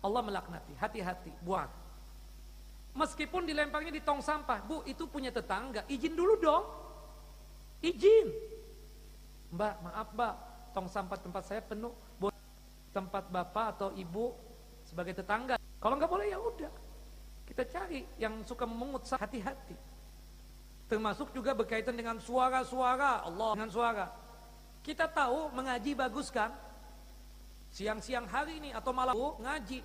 Allah 0.00 0.22
melaknati. 0.24 0.72
Hati-hati, 0.76 1.32
buang. 1.44 1.68
Meskipun 2.94 3.44
dilemparnya 3.44 3.92
di 3.92 4.00
tong 4.00 4.22
sampah, 4.24 4.62
Bu, 4.64 4.86
itu 4.88 5.04
punya 5.10 5.28
tetangga. 5.28 5.84
Izin 5.90 6.14
dulu 6.16 6.38
dong. 6.40 6.64
Izin. 7.84 8.28
Mbak, 9.52 9.74
maaf 9.84 10.08
Mbak, 10.16 10.34
tong 10.72 10.88
sampah 10.88 11.18
tempat 11.20 11.42
saya 11.44 11.60
penuh. 11.60 11.92
Tempat 12.94 13.26
Bapak 13.26 13.66
atau 13.74 13.88
Ibu 13.90 14.30
sebagai 14.86 15.18
tetangga. 15.18 15.58
Kalau 15.82 15.98
nggak 15.98 16.06
boleh 16.06 16.30
ya 16.30 16.38
udah. 16.38 16.70
Kita 17.42 17.66
cari 17.66 18.06
yang 18.16 18.46
suka 18.46 18.64
memungut 18.64 19.02
hati-hati. 19.10 19.74
Termasuk 20.84 21.32
juga 21.32 21.56
berkaitan 21.56 21.96
dengan 21.96 22.20
suara-suara 22.20 23.24
Allah 23.24 23.50
dengan 23.56 23.70
suara. 23.72 24.06
Kita 24.84 25.08
tahu 25.08 25.48
mengaji 25.56 25.96
bagus 25.96 26.28
kan? 26.28 26.52
Siang-siang 27.72 28.28
hari 28.28 28.60
ini 28.60 28.70
atau 28.76 28.92
malam 28.92 29.16
ngaji 29.16 29.80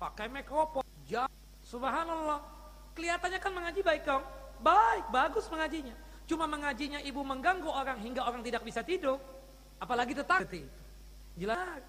pakai 0.00 0.26
mikrofon. 0.32 0.82
Jam. 1.04 1.28
Subhanallah. 1.62 2.40
Kelihatannya 2.96 3.38
kan 3.38 3.52
mengaji 3.52 3.80
baik 3.84 4.02
kan? 4.08 4.24
Baik, 4.64 5.04
bagus 5.12 5.46
mengajinya. 5.52 5.94
Cuma 6.24 6.48
mengajinya 6.48 6.98
ibu 7.04 7.20
mengganggu 7.20 7.68
orang 7.68 8.00
hingga 8.00 8.24
orang 8.24 8.40
tidak 8.40 8.64
bisa 8.64 8.80
tidur. 8.80 9.20
Apalagi 9.78 10.16
tetap 10.16 10.48
Jelas. 11.36 11.82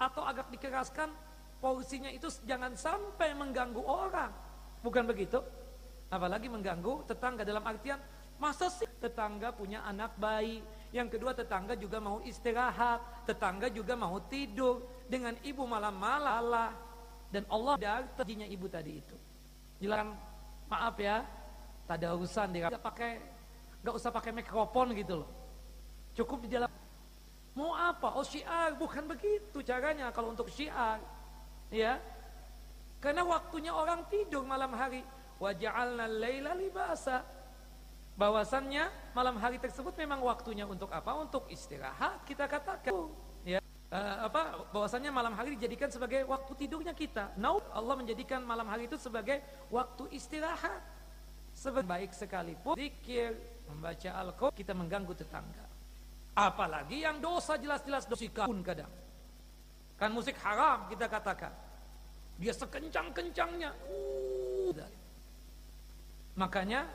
Atau 0.00 0.26
agak 0.26 0.50
dikeraskan 0.50 1.12
porsinya 1.60 2.10
itu 2.10 2.26
jangan 2.48 2.74
sampai 2.74 3.30
mengganggu 3.36 3.84
orang. 3.84 4.32
Bukan 4.80 5.04
begitu? 5.06 5.38
Apalagi 6.10 6.50
mengganggu 6.50 7.06
tetangga 7.06 7.46
dalam 7.46 7.62
artian 7.62 8.02
masa 8.42 8.66
sih 8.66 8.88
tetangga 8.98 9.54
punya 9.54 9.86
anak 9.86 10.18
bayi. 10.18 10.58
Yang 10.90 11.16
kedua 11.16 11.30
tetangga 11.30 11.78
juga 11.78 12.02
mau 12.02 12.18
istirahat, 12.26 13.22
tetangga 13.22 13.70
juga 13.70 13.94
mau 13.94 14.18
tidur 14.26 14.82
dengan 15.06 15.38
ibu 15.46 15.62
malam-malam 15.62 16.74
dan 17.30 17.46
Allah 17.46 17.78
terjinya 18.18 18.42
ibu 18.50 18.66
tadi 18.66 18.98
itu. 18.98 19.16
Jelang 19.78 20.18
maaf 20.66 20.98
ya, 20.98 21.22
tak 21.86 22.02
ada 22.02 22.18
urusan 22.18 22.50
dia 22.50 22.66
nggak 22.66 22.82
pakai 22.82 23.22
nggak 23.86 23.94
usah 23.94 24.10
pakai 24.10 24.34
mikrofon 24.34 24.98
gitu 24.98 25.22
loh. 25.22 25.30
Cukup 26.18 26.42
di 26.42 26.58
dalam 26.58 26.66
mau 27.54 27.70
apa? 27.78 28.18
Oh 28.18 28.26
syiar, 28.26 28.74
bukan 28.74 29.06
begitu 29.06 29.62
caranya 29.62 30.10
kalau 30.10 30.34
untuk 30.34 30.50
syiar. 30.50 30.98
Ya. 31.70 32.02
Karena 32.98 33.22
waktunya 33.22 33.70
orang 33.70 34.04
tidur 34.10 34.42
malam 34.42 34.74
hari 34.74 35.06
wa 35.40 35.50
ja'alna 35.56 36.04
laila 36.06 36.52
libasa. 36.54 37.24
Bahwasannya 38.20 39.16
malam 39.16 39.40
hari 39.40 39.56
tersebut 39.56 39.96
memang 39.96 40.20
waktunya 40.20 40.68
untuk 40.68 40.92
apa? 40.92 41.16
Untuk 41.16 41.48
istirahat 41.48 42.20
kita 42.28 42.44
katakan. 42.44 42.92
Ya 43.48 43.64
uh, 43.90 44.16
apa 44.28 44.68
bahwasannya 44.70 45.10
malam 45.10 45.32
hari 45.34 45.56
dijadikan 45.56 45.88
sebagai 45.88 46.28
waktu 46.28 46.52
tidurnya 46.60 46.92
kita. 46.94 47.34
Now 47.40 47.58
Allah 47.72 47.96
menjadikan 47.96 48.44
malam 48.44 48.68
hari 48.68 48.86
itu 48.86 49.00
sebagai 49.00 49.40
waktu 49.72 50.12
istirahat. 50.14 50.84
Sebaik 51.50 51.86
baik 51.88 52.10
sekalipun 52.14 52.78
zikir 52.78 53.34
membaca 53.66 54.10
Al-Quran 54.22 54.54
kita 54.54 54.72
mengganggu 54.76 55.12
tetangga. 55.18 55.66
Apalagi 56.30 57.02
yang 57.02 57.18
dosa 57.18 57.58
jelas-jelas 57.58 58.06
dosa 58.06 58.46
pun 58.46 58.62
kadang. 58.62 58.88
Kan 59.98 60.14
musik 60.14 60.38
haram 60.46 60.86
kita 60.86 61.10
katakan. 61.10 61.52
Dia 62.40 62.56
sekencang-kencangnya 62.56 63.68
Makanya 66.40 66.88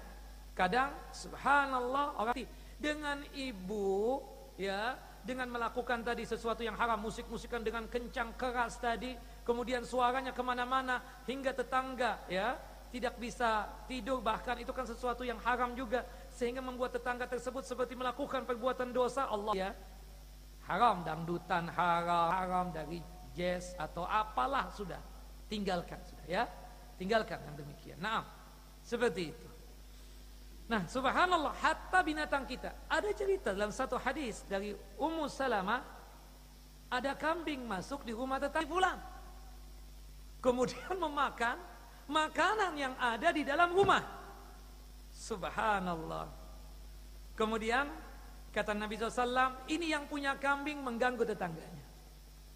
kadang 0.57 0.89
subhanallah 1.13 2.17
orang 2.17 2.33
dengan 2.81 3.21
ibu 3.37 4.17
ya 4.57 4.97
dengan 5.21 5.49
melakukan 5.53 6.01
tadi 6.01 6.25
sesuatu 6.25 6.65
yang 6.65 6.73
haram 6.73 6.97
musik-musikan 7.01 7.61
dengan 7.61 7.85
kencang 7.85 8.33
keras 8.37 8.77
tadi 8.81 9.13
kemudian 9.45 9.85
suaranya 9.85 10.33
ke 10.33 10.41
mana-mana 10.41 11.01
hingga 11.29 11.53
tetangga 11.53 12.25
ya 12.29 12.57
tidak 12.89 13.19
bisa 13.19 13.67
tidur 13.89 14.23
bahkan 14.23 14.55
itu 14.55 14.71
kan 14.71 14.87
sesuatu 14.87 15.27
yang 15.27 15.37
haram 15.43 15.75
juga 15.75 16.07
sehingga 16.31 16.63
membuat 16.63 16.95
tetangga 16.95 17.27
tersebut 17.27 17.67
seperti 17.67 17.91
melakukan 17.97 18.47
perbuatan 18.47 18.95
dosa 18.95 19.27
Allah 19.27 19.53
ya. 19.53 19.71
Haram 20.65 21.05
dangdutan 21.05 21.69
haram 21.69 22.29
haram 22.33 22.65
dari 22.73 23.03
jazz 23.35 23.77
atau 23.77 24.07
apalah 24.07 24.71
sudah 24.71 25.01
tinggalkan 25.51 25.99
sudah 26.07 26.25
ya. 26.25 26.43
Tinggalkan 26.95 27.43
yang 27.43 27.55
demikian. 27.59 27.99
Nah 27.99 28.23
seperti 28.85 29.33
itu. 29.33 29.47
Nah, 30.65 30.85
subhanallah, 30.89 31.53
hatta 31.61 32.01
binatang 32.01 32.45
kita. 32.45 32.73
Ada 32.89 33.09
cerita 33.13 33.53
dalam 33.53 33.69
satu 33.69 33.97
hadis 34.01 34.45
dari 34.49 34.73
Ummu 34.97 35.29
Salamah, 35.29 35.81
ada 36.89 37.13
kambing 37.17 37.65
masuk 37.65 38.05
di 38.05 38.13
rumah 38.13 38.41
tetangga 38.41 38.69
pulang. 38.69 38.99
Kemudian 40.41 40.93
memakan 41.05 41.57
makanan 42.09 42.73
yang 42.77 42.93
ada 42.97 43.29
di 43.33 43.45
dalam 43.45 43.73
rumah. 43.73 44.01
Subhanallah. 45.13 46.29
Kemudian 47.37 47.85
kata 48.49 48.73
Nabi 48.73 48.97
SAW, 48.97 49.69
ini 49.69 49.93
yang 49.93 50.09
punya 50.09 50.33
kambing 50.37 50.81
mengganggu 50.81 51.25
tetangganya. 51.29 51.85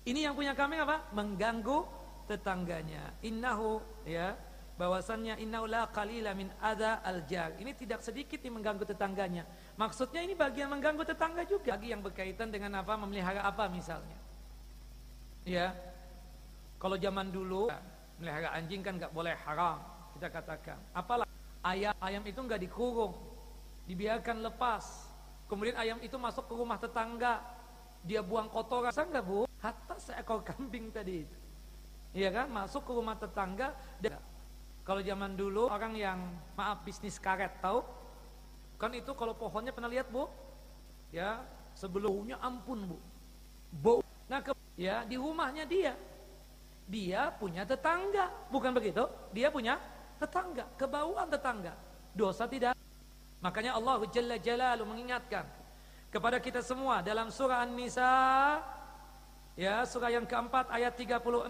Ini 0.08 0.30
yang 0.30 0.34
punya 0.34 0.58
kambing 0.58 0.82
apa? 0.82 1.06
Mengganggu 1.14 1.86
tetangganya. 2.26 3.14
Innahu 3.22 3.82
ya 4.08 4.34
bahwasannya 4.80 5.36
innaula 5.44 5.92
qalila 5.92 6.32
min 6.32 6.48
adza 6.64 7.04
aljar. 7.04 7.52
Ini 7.60 7.76
tidak 7.76 8.00
sedikit 8.00 8.40
nih 8.40 8.48
mengganggu 8.48 8.88
tetangganya. 8.88 9.44
Maksudnya 9.76 10.24
ini 10.24 10.40
bagian 10.40 10.72
mengganggu 10.72 11.04
tetangga 11.04 11.44
juga. 11.44 11.76
Bagi 11.76 11.92
yang 11.92 12.00
berkaitan 12.00 12.48
dengan 12.48 12.80
apa, 12.80 12.96
memelihara 12.96 13.44
apa 13.44 13.68
misalnya. 13.68 14.16
Ya, 15.44 15.76
kalau 16.80 16.96
zaman 16.96 17.28
dulu 17.28 17.68
melihara 18.24 18.56
anjing 18.56 18.80
kan 18.80 18.96
nggak 18.96 19.12
boleh 19.12 19.36
haram. 19.44 19.84
Kita 20.16 20.32
katakan, 20.32 20.80
apalah 20.96 21.28
ayam 21.60 21.92
ayam 22.00 22.24
itu 22.24 22.40
nggak 22.40 22.64
dikurung, 22.64 23.20
dibiarkan 23.84 24.48
lepas. 24.48 25.12
Kemudian 25.52 25.76
ayam 25.76 26.00
itu 26.00 26.16
masuk 26.16 26.48
ke 26.48 26.56
rumah 26.56 26.80
tetangga, 26.80 27.44
dia 28.00 28.24
buang 28.24 28.48
kotoran. 28.48 28.96
Saya 28.96 29.12
nggak 29.12 29.26
bu, 29.28 29.44
hatta 29.60 29.96
seekor 30.00 30.40
kambing 30.40 30.88
tadi 30.88 31.28
itu. 31.28 31.38
Iya 32.16 32.32
kan, 32.32 32.48
masuk 32.48 32.88
ke 32.88 32.92
rumah 32.96 33.20
tetangga. 33.20 33.76
Dan 34.00 34.16
kalau 34.90 35.06
zaman 35.06 35.38
dulu 35.38 35.70
orang 35.70 35.94
yang 35.94 36.18
maaf 36.58 36.82
bisnis 36.82 37.22
karet 37.22 37.54
tahu 37.62 37.86
Kan 38.80 38.96
itu 38.96 39.12
kalau 39.12 39.36
pohonnya 39.36 39.76
pernah 39.76 39.92
lihat 39.92 40.08
bu? 40.08 40.32
Ya, 41.12 41.44
sebelumnya 41.76 42.40
ampun 42.40 42.88
bu. 42.88 42.98
Bu. 43.76 43.96
Nah, 44.32 44.40
ke, 44.40 44.56
ya 44.80 45.04
di 45.04 45.20
rumahnya 45.20 45.68
dia. 45.68 46.00
Dia 46.88 47.30
punya 47.36 47.68
tetangga, 47.68 48.32
bukan 48.48 48.72
begitu? 48.72 49.04
Dia 49.36 49.52
punya 49.52 49.78
tetangga, 50.16 50.66
kebauan 50.80 51.28
tetangga. 51.28 51.76
Dosa 52.16 52.48
tidak. 52.48 52.74
Makanya 53.44 53.76
Allah 53.76 54.00
Jalla 54.08 54.40
Jalalu 54.40 54.84
mengingatkan 54.88 55.44
kepada 56.08 56.40
kita 56.40 56.64
semua 56.64 57.04
dalam 57.04 57.30
surah 57.30 57.68
An-Nisa 57.68 58.16
ya 59.54 59.86
surah 59.86 60.10
yang 60.10 60.26
keempat 60.26 60.74
ayat 60.74 60.98
36 60.98 61.46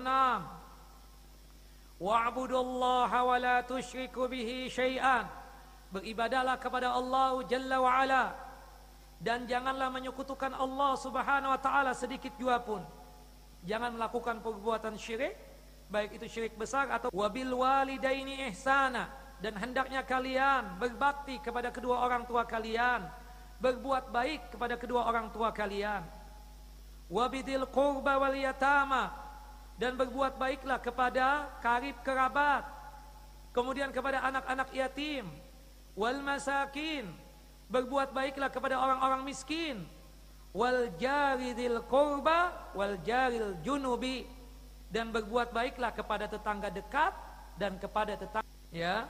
Wa'budullaha 1.99 3.19
wa 3.27 3.35
la 3.35 3.59
tusyriku 3.67 4.31
bihi 4.31 4.71
syai'an. 4.71 5.27
Beribadalah 5.91 6.55
kepada 6.55 6.95
Allah 6.95 7.43
Jalla 7.43 7.77
wa 7.83 7.91
Ala. 7.91 8.25
Dan 9.19 9.43
janganlah 9.51 9.91
menyekutukan 9.91 10.55
Allah 10.55 10.95
Subhanahu 10.95 11.51
wa 11.51 11.59
taala 11.59 11.91
sedikit 11.91 12.31
jua 12.39 12.63
pun. 12.63 12.79
Jangan 13.67 13.99
melakukan 13.99 14.39
perbuatan 14.39 14.95
syirik, 14.95 15.35
baik 15.91 16.15
itu 16.15 16.31
syirik 16.31 16.55
besar 16.55 16.87
atau 16.87 17.11
wabil 17.11 17.51
walidaini 17.51 18.47
ihsana. 18.47 19.11
Dan 19.43 19.59
hendaknya 19.59 20.07
kalian 20.07 20.79
berbakti 20.79 21.43
kepada 21.43 21.67
kedua 21.67 21.99
orang 22.07 22.23
tua 22.23 22.47
kalian, 22.47 23.03
berbuat 23.59 24.07
baik 24.07 24.55
kepada 24.55 24.79
kedua 24.79 25.03
orang 25.03 25.27
tua 25.35 25.51
kalian. 25.51 26.03
Wabidil 27.11 27.67
qurba 27.67 28.23
wal 28.23 28.39
yatama 28.39 29.28
dan 29.79 29.95
berbuat 29.95 30.35
baiklah 30.35 30.83
kepada 30.83 31.47
karib 31.63 31.95
kerabat, 32.03 32.67
kemudian 33.55 33.95
kepada 33.95 34.19
anak-anak 34.27 34.67
yatim, 34.75 35.23
wal 35.95 36.19
masakin. 36.19 37.07
Berbuat 37.69 38.17
baiklah 38.17 38.49
kepada 38.49 38.81
orang-orang 38.81 39.29
miskin. 39.29 39.85
Wal 40.57 40.89
jaridil 40.97 41.85
qurba 41.85 42.73
wal 42.73 42.97
jaril 43.05 43.53
junubi. 43.61 44.25
Dan 44.89 45.13
berbuat 45.13 45.53
baiklah 45.53 45.93
kepada 45.93 46.25
tetangga 46.25 46.73
dekat 46.73 47.13
dan 47.61 47.77
kepada 47.77 48.17
tetangga 48.17 48.49
ya. 48.73 49.05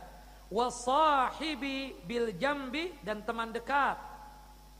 Wasahibi 0.51 2.03
bil 2.03 2.35
jambi 2.35 2.91
dan 2.99 3.23
teman 3.23 3.55
dekat. 3.55 3.95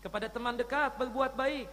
Kepada 0.03 0.27
teman 0.27 0.59
dekat 0.59 0.99
berbuat 0.99 1.39
baik. 1.39 1.71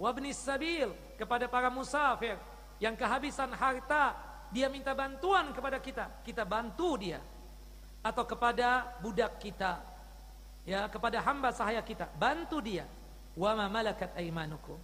Wabnis 0.00 0.40
sabil 0.40 0.88
kepada 1.20 1.44
para 1.52 1.68
musafir 1.68 2.40
yang 2.82 2.98
kehabisan 2.98 3.54
harta 3.54 4.18
dia 4.50 4.66
minta 4.66 4.90
bantuan 4.90 5.54
kepada 5.54 5.78
kita. 5.78 6.10
Kita 6.26 6.42
bantu 6.42 6.98
dia. 6.98 7.22
Atau 8.02 8.26
kepada 8.26 8.98
budak 8.98 9.38
kita. 9.38 9.78
Ya 10.66 10.90
kepada 10.90 11.22
hamba 11.22 11.54
sahaya 11.54 11.78
kita. 11.78 12.10
Bantu 12.18 12.58
dia. 12.58 12.82
Wa 13.38 13.54
ma 13.54 13.70
malakat 13.70 14.10
aymanukum. 14.18 14.74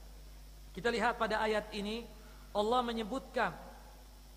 Kita 0.70 0.94
lihat 0.94 1.18
pada 1.18 1.42
ayat 1.42 1.74
ini 1.74 2.06
Allah 2.54 2.86
menyebutkan 2.86 3.50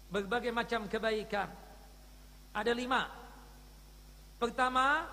berbagai 0.10 0.50
macam 0.50 0.90
kebaikan. 0.90 1.54
Ada 2.58 2.74
lima. 2.74 3.14
Pertama 4.42 5.06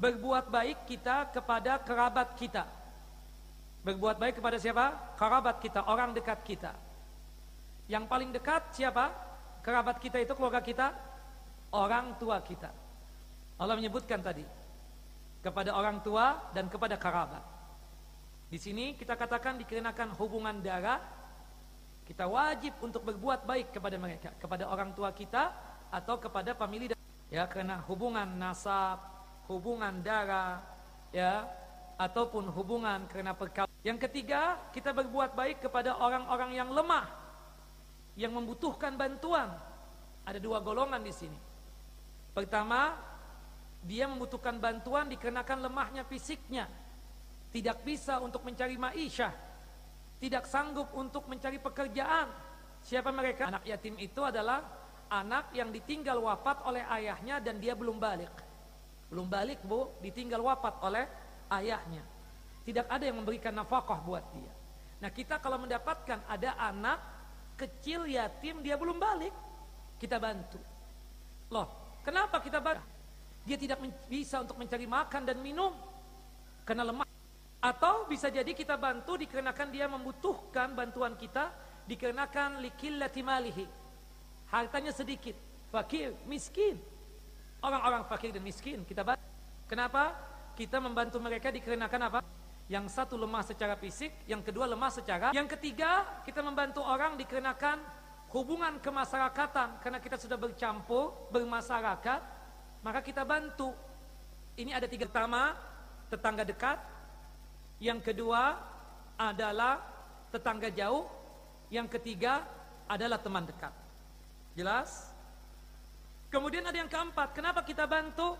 berbuat 0.00 0.48
baik 0.48 0.88
kita 0.88 1.28
kepada 1.28 1.76
kerabat 1.84 2.32
kita. 2.40 2.64
Berbuat 3.84 4.16
baik 4.16 4.40
kepada 4.40 4.56
siapa? 4.56 5.14
Kerabat 5.20 5.60
kita 5.60 5.84
orang 5.84 6.16
dekat 6.16 6.40
kita 6.42 6.87
yang 7.88 8.04
paling 8.04 8.30
dekat 8.30 8.68
siapa 8.76 9.10
kerabat 9.64 9.96
kita 9.98 10.20
itu 10.20 10.32
keluarga 10.36 10.60
kita 10.60 10.92
orang 11.72 12.16
tua 12.20 12.40
kita. 12.44 12.70
Allah 13.58 13.74
menyebutkan 13.74 14.22
tadi 14.22 14.44
kepada 15.42 15.74
orang 15.74 16.04
tua 16.04 16.52
dan 16.52 16.68
kepada 16.68 17.00
kerabat. 17.00 17.42
Di 18.48 18.56
sini 18.56 18.96
kita 18.96 19.12
katakan 19.16 19.60
dikenakan 19.60 20.16
hubungan 20.16 20.60
darah, 20.64 21.00
kita 22.08 22.24
wajib 22.24 22.72
untuk 22.80 23.04
berbuat 23.04 23.44
baik 23.44 23.76
kepada 23.76 23.96
mereka, 24.00 24.32
kepada 24.40 24.64
orang 24.68 24.96
tua 24.96 25.12
kita 25.12 25.52
atau 25.92 26.16
kepada 26.16 26.56
famili 26.56 26.88
ya 27.28 27.44
karena 27.44 27.84
hubungan 27.84 28.24
nasab, 28.40 29.00
hubungan 29.48 30.00
darah, 30.00 30.64
ya 31.12 31.44
ataupun 32.00 32.48
hubungan 32.52 33.04
karena 33.10 33.36
perkawinan. 33.36 33.68
Yang 33.84 34.08
ketiga, 34.08 34.56
kita 34.72 34.96
berbuat 34.96 35.36
baik 35.36 35.68
kepada 35.68 35.98
orang-orang 36.00 36.56
yang 36.56 36.70
lemah, 36.72 37.27
yang 38.18 38.34
membutuhkan 38.34 38.98
bantuan. 38.98 39.46
Ada 40.26 40.42
dua 40.42 40.58
golongan 40.58 40.98
di 41.00 41.14
sini. 41.14 41.38
Pertama, 42.34 42.98
dia 43.86 44.10
membutuhkan 44.10 44.58
bantuan 44.58 45.06
dikarenakan 45.06 45.70
lemahnya 45.70 46.02
fisiknya. 46.02 46.66
Tidak 47.48 47.80
bisa 47.86 48.18
untuk 48.18 48.42
mencari 48.42 48.74
maisha. 48.76 49.30
Tidak 50.18 50.44
sanggup 50.44 50.92
untuk 50.98 51.30
mencari 51.30 51.62
pekerjaan. 51.62 52.28
Siapa 52.82 53.14
mereka? 53.14 53.48
Anak 53.48 53.64
yatim 53.64 53.94
itu 54.02 54.20
adalah 54.20 54.66
anak 55.08 55.54
yang 55.56 55.72
ditinggal 55.72 56.20
wafat 56.20 56.60
oleh 56.66 56.84
ayahnya 56.90 57.40
dan 57.40 57.56
dia 57.62 57.72
belum 57.72 57.96
balik. 57.96 58.34
Belum 59.08 59.24
balik 59.24 59.64
bu, 59.64 59.96
ditinggal 60.04 60.42
wafat 60.44 60.74
oleh 60.84 61.08
ayahnya. 61.48 62.04
Tidak 62.66 62.84
ada 62.84 63.00
yang 63.08 63.16
memberikan 63.24 63.56
nafkah 63.56 64.04
buat 64.04 64.26
dia. 64.36 64.52
Nah 65.00 65.08
kita 65.08 65.40
kalau 65.40 65.56
mendapatkan 65.56 66.20
ada 66.28 66.52
anak 66.60 67.17
kecil 67.58 68.06
yatim 68.06 68.62
dia 68.62 68.78
belum 68.78 69.02
balik, 69.02 69.34
kita 69.98 70.22
bantu. 70.22 70.62
Loh, 71.50 71.88
Kenapa 72.08 72.40
kita 72.40 72.56
bantu? 72.56 72.80
Dia 73.44 73.60
tidak 73.60 73.84
bisa 74.08 74.40
untuk 74.40 74.56
mencari 74.56 74.88
makan 74.88 75.28
dan 75.28 75.36
minum 75.44 75.76
karena 76.64 76.88
lemah. 76.88 77.04
Atau 77.60 78.08
bisa 78.08 78.32
jadi 78.32 78.48
kita 78.56 78.80
bantu 78.80 79.20
dikarenakan 79.20 79.68
dia 79.68 79.84
membutuhkan 79.92 80.72
bantuan 80.72 81.20
kita 81.20 81.52
dikarenakan 81.84 82.64
likillati 82.64 83.20
malihi. 83.20 83.68
Hartanya 84.48 84.88
sedikit, 84.88 85.36
fakir, 85.68 86.16
miskin. 86.24 86.80
Orang-orang 87.60 88.08
fakir 88.08 88.32
dan 88.32 88.40
miskin 88.40 88.88
kita 88.88 89.04
bantu. 89.04 89.20
Kenapa? 89.68 90.16
Kita 90.56 90.80
membantu 90.80 91.20
mereka 91.20 91.52
dikarenakan 91.52 92.00
apa? 92.08 92.18
Yang 92.68 92.92
satu 92.92 93.16
lemah 93.16 93.40
secara 93.40 93.80
fisik, 93.80 94.12
yang 94.28 94.44
kedua 94.44 94.68
lemah 94.68 94.92
secara. 94.92 95.32
Yang 95.32 95.56
ketiga, 95.56 96.04
kita 96.28 96.44
membantu 96.44 96.84
orang 96.84 97.16
dikarenakan 97.16 97.80
hubungan 98.28 98.76
kemasyarakatan. 98.76 99.80
Karena 99.80 99.98
kita 99.98 100.20
sudah 100.20 100.36
bercampur 100.36 101.32
bermasyarakat 101.32 102.38
maka 102.82 103.00
kita 103.02 103.26
bantu. 103.26 103.74
Ini 104.58 104.74
ada 104.74 104.86
tiga. 104.86 105.06
Pertama 105.06 105.54
tetangga 106.10 106.44
dekat. 106.46 106.78
Yang 107.78 108.10
kedua 108.10 108.58
adalah 109.18 109.82
tetangga 110.34 110.70
jauh. 110.70 111.06
Yang 111.70 111.98
ketiga 111.98 112.46
adalah 112.88 113.20
teman 113.20 113.44
dekat. 113.44 113.72
Jelas? 114.56 115.12
Kemudian 116.32 116.64
ada 116.66 116.76
yang 116.76 116.90
keempat. 116.90 117.32
Kenapa 117.36 117.60
kita 117.64 117.84
bantu? 117.84 118.36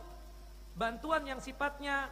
Bantuan 0.79 1.27
yang 1.27 1.43
sifatnya 1.43 2.07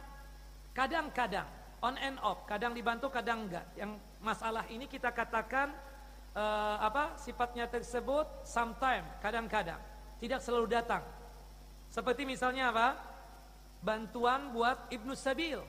kadang-kadang 0.75 1.47
on 1.81 1.95
and 2.01 2.17
off 2.25 2.41
kadang 2.49 2.73
dibantu 2.73 3.09
kadang 3.13 3.45
enggak. 3.45 3.65
Yang 3.77 4.01
masalah 4.21 4.65
ini 4.69 4.89
kita 4.89 5.13
katakan 5.13 5.73
uh, 6.33 6.77
apa 6.81 7.17
sifatnya 7.19 7.69
tersebut 7.69 8.25
sometime 8.41 9.05
kadang-kadang. 9.21 9.79
Tidak 10.17 10.41
selalu 10.41 10.67
datang. 10.73 11.05
Seperti 11.93 12.25
misalnya 12.25 12.73
apa? 12.73 12.97
Bantuan 13.85 14.49
buat 14.49 14.89
ibnu 14.89 15.13
sabil. 15.13 15.61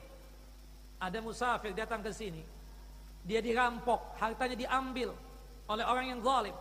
Ada 0.97 1.21
musafir 1.21 1.71
datang 1.77 2.01
ke 2.01 2.09
sini. 2.09 2.41
Dia 3.23 3.39
dirampok 3.39 4.17
hartanya 4.17 4.57
diambil 4.57 5.13
oleh 5.69 5.85
orang 5.85 6.17
yang 6.17 6.19
zalim. 6.25 6.57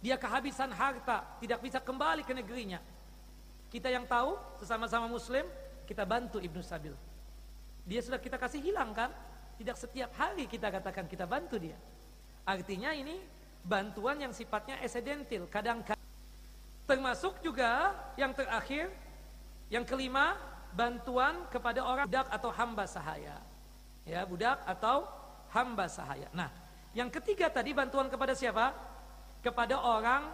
Dia 0.00 0.16
kehabisan 0.16 0.70
harta 0.72 1.26
tidak 1.42 1.60
bisa 1.60 1.82
kembali 1.82 2.22
ke 2.22 2.32
negerinya. 2.32 2.78
Kita 3.68 3.90
yang 3.90 4.06
tahu 4.06 4.38
sesama-sama 4.62 5.10
muslim 5.10 5.44
kita 5.84 6.06
bantu 6.06 6.38
ibnu 6.38 6.62
sabil 6.62 6.94
dia 7.84 8.00
sudah 8.00 8.20
kita 8.20 8.36
kasih 8.36 8.60
hilang 8.60 8.92
kan 8.96 9.12
tidak 9.56 9.76
setiap 9.76 10.10
hari 10.16 10.48
kita 10.48 10.72
katakan 10.72 11.04
kita 11.04 11.28
bantu 11.28 11.60
dia 11.60 11.76
Artinya 12.50 12.90
ini 12.96 13.20
bantuan 13.62 14.18
yang 14.18 14.32
sifatnya 14.32 14.80
esedentil, 14.80 15.46
kadang-kadang. 15.46 16.00
Termasuk 16.88 17.38
juga 17.44 17.94
yang 18.18 18.34
terakhir, 18.34 18.90
yang 19.70 19.86
kelima 19.86 20.34
bantuan 20.74 21.46
kepada 21.46 21.84
orang 21.86 22.06
budak 22.10 22.26
atau 22.26 22.50
hamba 22.50 22.84
sahaya. 22.90 23.38
Ya, 24.02 24.26
budak 24.26 24.58
atau 24.66 25.06
hamba 25.54 25.86
sahaya. 25.86 26.26
Nah, 26.34 26.50
yang 26.96 27.06
ketiga 27.12 27.46
tadi 27.46 27.70
bantuan 27.70 28.10
kepada 28.10 28.34
siapa? 28.34 28.74
Kepada 29.38 29.78
orang 29.78 30.26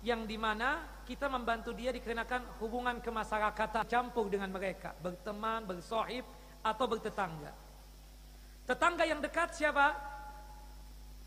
yang 0.00 0.24
di 0.24 0.40
mana 0.40 1.02
kita 1.04 1.28
membantu 1.28 1.74
dia 1.76 1.92
dikarenakan 1.92 2.56
hubungan 2.62 3.02
kemasyarakatan 3.02 3.84
campur 3.84 4.32
dengan 4.32 4.48
mereka, 4.48 4.96
berteman, 5.02 5.66
bersohib 5.68 6.24
atau 6.62 6.84
bertetangga. 6.90 7.52
Tetangga 8.68 9.04
yang 9.08 9.24
dekat 9.24 9.56
siapa? 9.56 9.96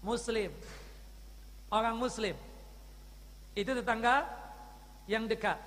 Muslim. 0.06 0.54
Orang 1.72 1.98
Muslim. 1.98 2.36
Itu 3.58 3.72
tetangga 3.74 4.28
yang 5.10 5.26
dekat. 5.26 5.58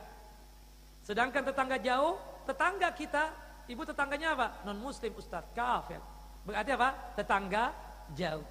Sedangkan 1.05 1.45
tetangga 1.45 1.77
jauh, 1.77 2.17
tetangga 2.49 2.89
kita, 2.97 3.29
ibu 3.69 3.83
tetangganya 3.85 4.33
apa? 4.33 4.47
Non 4.65 4.79
Muslim 4.81 5.13
Ustaz, 5.19 5.45
kafir. 5.53 6.01
Berarti 6.45 6.71
apa? 6.73 6.89
Tetangga 7.17 7.73
jauh. 8.17 8.47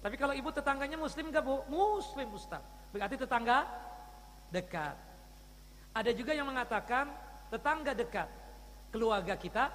Tapi 0.00 0.16
kalau 0.16 0.32
ibu 0.32 0.48
tetangganya 0.48 0.96
Muslim 0.96 1.28
gak 1.28 1.44
bu? 1.44 1.60
Muslim 1.68 2.28
Ustaz. 2.32 2.64
Berarti 2.88 3.20
tetangga 3.20 3.68
dekat. 4.48 4.96
Ada 5.92 6.10
juga 6.16 6.32
yang 6.32 6.48
mengatakan 6.48 7.10
tetangga 7.52 7.92
dekat, 7.92 8.28
keluarga 8.94 9.34
kita, 9.36 9.68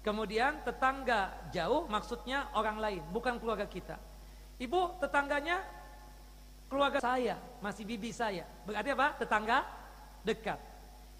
kemudian 0.00 0.60
tetangga 0.64 1.32
jauh 1.52 1.84
maksudnya 1.88 2.48
orang 2.56 2.80
lain, 2.80 3.02
bukan 3.12 3.36
keluarga 3.36 3.68
kita. 3.68 3.96
Ibu 4.60 5.00
tetangganya 5.00 5.64
keluarga 6.68 7.00
saya, 7.00 7.36
masih 7.64 7.84
bibi 7.88 8.12
saya. 8.12 8.44
Berarti 8.68 8.92
apa? 8.92 9.06
Tetangga 9.16 9.58
dekat. 10.24 10.60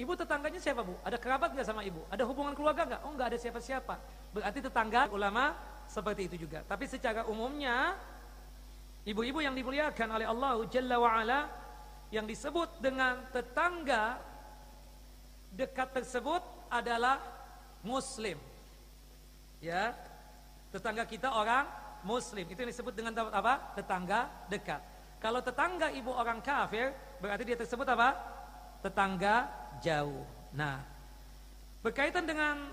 Ibu 0.01 0.17
tetangganya 0.17 0.57
siapa 0.57 0.81
bu? 0.81 0.97
Ada 1.05 1.21
kerabat 1.21 1.53
nggak 1.53 1.67
sama 1.69 1.85
ibu? 1.85 2.01
Ada 2.09 2.25
hubungan 2.25 2.57
keluarga 2.57 2.89
nggak? 2.89 3.01
Oh 3.05 3.13
nggak 3.13 3.37
ada 3.37 3.39
siapa-siapa. 3.41 3.95
Berarti 4.33 4.59
tetangga 4.65 5.13
ulama 5.13 5.53
seperti 5.85 6.33
itu 6.33 6.49
juga. 6.49 6.65
Tapi 6.65 6.89
secara 6.89 7.29
umumnya 7.29 8.01
ibu-ibu 9.05 9.45
yang 9.45 9.53
dimuliakan 9.53 10.09
oleh 10.17 10.25
Allah 10.25 10.57
Jalla 10.73 10.97
wa'ala 10.97 11.41
yang 12.09 12.25
disebut 12.25 12.81
dengan 12.81 13.29
tetangga 13.29 14.17
dekat 15.53 16.01
tersebut 16.01 16.41
adalah 16.73 17.21
muslim. 17.85 18.41
Ya. 19.61 19.95
Tetangga 20.73 21.05
kita 21.05 21.31
orang 21.31 21.69
muslim. 22.03 22.49
Itu 22.49 22.59
yang 22.65 22.73
disebut 22.73 22.95
dengan 22.97 23.13
apa? 23.31 23.77
Tetangga 23.77 24.29
dekat. 24.49 24.81
Kalau 25.21 25.45
tetangga 25.45 25.93
ibu 25.93 26.11
orang 26.17 26.41
kafir, 26.41 26.97
berarti 27.21 27.45
dia 27.45 27.59
tersebut 27.61 27.85
apa? 27.85 28.17
Tetangga 28.81 29.53
jauh. 29.85 30.25
Nah, 30.57 30.81
berkaitan 31.85 32.25
dengan 32.25 32.73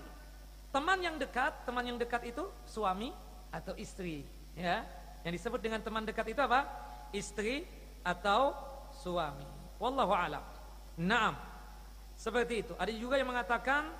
teman 0.72 0.98
yang 1.04 1.20
dekat, 1.20 1.52
teman 1.68 1.84
yang 1.84 2.00
dekat 2.00 2.24
itu 2.24 2.48
suami 2.64 3.12
atau 3.52 3.76
istri, 3.76 4.24
ya. 4.56 4.84
Yang 5.28 5.44
disebut 5.44 5.60
dengan 5.60 5.80
teman 5.84 6.08
dekat 6.08 6.32
itu 6.32 6.40
apa? 6.40 6.64
Istri 7.12 7.68
atau 8.00 8.56
suami. 8.96 9.44
Wallahu 9.76 10.12
a'lam. 10.16 10.44
Naam. 10.96 11.36
Seperti 12.16 12.66
itu. 12.66 12.72
Ada 12.80 12.90
juga 12.96 13.20
yang 13.20 13.28
mengatakan 13.30 13.92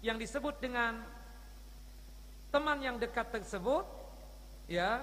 yang 0.00 0.16
disebut 0.18 0.58
dengan 0.58 1.04
teman 2.54 2.78
yang 2.78 3.02
dekat 3.02 3.34
tersebut 3.34 3.82
ya 4.70 5.02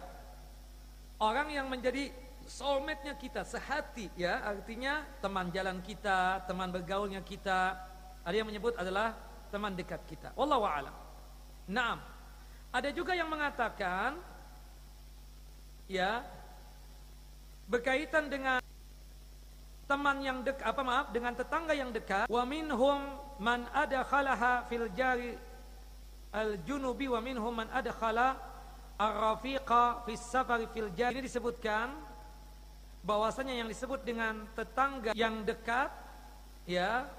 orang 1.19 1.51
yang 1.51 1.67
menjadi 1.67 2.07
soulmate-nya 2.47 3.13
kita, 3.19 3.43
sehati 3.45 4.09
ya, 4.17 4.41
artinya 4.41 5.05
teman 5.21 5.53
jalan 5.53 5.83
kita, 5.83 6.41
teman 6.49 6.71
bergaulnya 6.73 7.21
kita. 7.21 7.77
Ada 8.23 8.35
yang 8.41 8.47
menyebut 8.49 8.73
adalah 8.77 9.13
teman 9.53 9.75
dekat 9.75 10.01
kita. 10.07 10.33
Wallahu 10.33 10.65
a'lam. 10.65 10.95
Naam. 11.69 11.99
Ada 12.71 12.89
juga 12.95 13.13
yang 13.13 13.27
mengatakan 13.27 14.15
ya 15.91 16.23
berkaitan 17.67 18.31
dengan 18.31 18.63
teman 19.91 20.23
yang 20.23 20.39
dekat 20.39 20.63
apa 20.63 20.81
maaf 20.87 21.07
dengan 21.11 21.35
tetangga 21.35 21.75
yang 21.75 21.91
dekat 21.91 22.31
wa 22.31 22.43
minhum 22.47 23.19
man 23.43 23.67
adkhalaha 23.75 24.63
fil 24.71 24.87
jari 24.95 25.35
al 26.31 26.59
junubi 26.63 27.11
wa 27.11 27.19
minhum 27.19 27.51
man 27.51 27.67
adkhala 27.71 28.39
ar-rafiqa 28.95 30.07
fis 30.07 30.23
safari 30.23 30.67
fil 30.71 30.91
ini 30.95 31.21
disebutkan 31.23 31.91
bahwasanya 33.03 33.57
yang 33.57 33.67
disebut 33.67 34.05
dengan 34.05 34.47
tetangga 34.55 35.11
yang 35.17 35.41
dekat 35.43 35.89
ya 36.69 37.09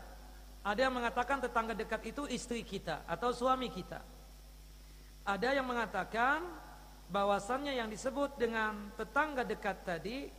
ada 0.62 0.78
yang 0.78 0.94
mengatakan 0.94 1.42
tetangga 1.42 1.74
dekat 1.74 2.06
itu 2.06 2.22
istri 2.30 2.62
kita 2.62 3.02
atau 3.10 3.34
suami 3.34 3.66
kita. 3.66 3.98
Ada 5.26 5.58
yang 5.58 5.66
mengatakan 5.66 6.46
bahwasannya 7.10 7.82
yang 7.82 7.90
disebut 7.90 8.38
dengan 8.38 8.94
tetangga 8.94 9.42
dekat 9.42 9.82
tadi 9.82 10.30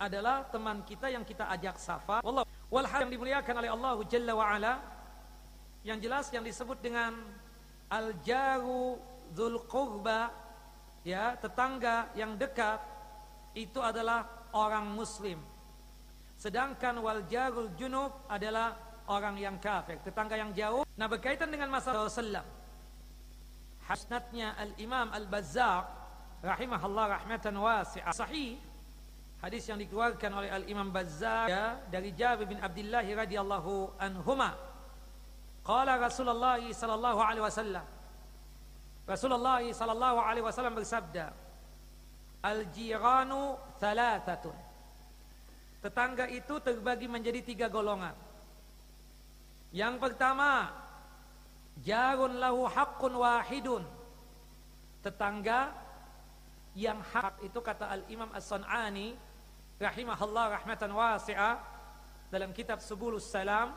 adalah 0.00 0.48
teman 0.48 0.80
kita 0.80 1.12
yang 1.12 1.28
kita 1.28 1.48
ajak 1.52 1.76
safar. 1.76 2.24
Wallah. 2.24 2.48
Wal 2.72 2.88
yang 2.88 3.12
dimuliakan 3.12 3.54
oleh 3.62 3.70
Allah 3.70 3.96
Jalla 4.08 4.32
wa 4.32 4.46
ala 4.48 4.74
yang 5.86 6.00
jelas 6.00 6.32
yang 6.32 6.42
disebut 6.42 6.80
dengan 6.82 7.14
al 7.90 8.14
jaru 8.26 8.98
dzul 9.30 9.62
qurba 9.70 10.30
ya 11.06 11.38
tetangga 11.38 12.10
yang 12.18 12.34
dekat 12.34 12.82
itu 13.54 13.78
adalah 13.78 14.50
orang 14.52 14.90
muslim. 14.92 15.38
Sedangkan 16.36 17.00
wal 17.00 17.24
jarul 17.30 17.72
junub 17.80 18.28
adalah 18.28 18.76
orang 19.08 19.40
yang 19.40 19.56
kafir, 19.56 19.96
tetangga 20.04 20.36
yang 20.36 20.52
jauh. 20.52 20.84
Nah 20.98 21.06
berkaitan 21.08 21.48
dengan 21.48 21.72
masalah 21.72 22.04
Rasulullah. 22.04 22.44
Hasnatnya 23.86 24.58
Al-Imam 24.58 25.14
Al-Bazzar 25.14 25.86
rahimahullah 26.44 27.22
rahmatan 27.22 27.54
wasi'ah. 27.56 28.12
Sahih 28.12 28.60
hadis 29.40 29.64
yang 29.70 29.78
dikeluarkan 29.80 30.30
oleh 30.34 30.50
Al-Imam 30.52 30.90
Bazzar 30.92 31.48
ya, 31.48 31.80
dari 31.88 32.12
Jabir 32.12 32.50
bin 32.50 32.60
Abdullah 32.60 33.06
radhiyallahu 33.06 33.96
anhuma. 33.96 34.52
Qala 35.66 35.98
Rasulullah 35.98 36.62
sallallahu 36.62 37.18
alaihi 37.18 37.42
wasallam 37.42 37.86
Rasulullah 39.06 39.62
sallallahu 39.62 40.18
alaihi 40.22 40.46
wasallam 40.46 40.74
bersabda 40.78 41.34
Al-jiranu 42.46 43.58
thalathatun. 43.82 44.54
Tetangga 45.82 46.30
itu 46.30 46.54
terbagi 46.62 47.10
menjadi 47.10 47.42
tiga 47.42 47.66
golongan. 47.66 48.14
Yang 49.74 49.94
pertama, 49.98 50.70
jarun 51.82 52.38
lahu 52.38 52.70
haqqun 52.70 53.12
wahidun. 53.18 53.82
Tetangga 55.02 55.74
yang 56.78 57.02
hak 57.02 57.42
itu 57.42 57.58
kata 57.58 57.90
Al-Imam 57.98 58.30
As-Sun'ani 58.30 59.18
rahimahullah 59.82 60.62
rahmatan 60.62 60.90
wasi'ah 60.94 61.58
dalam 62.30 62.54
kitab 62.54 62.78
Subulus 62.78 63.26
Salam 63.26 63.74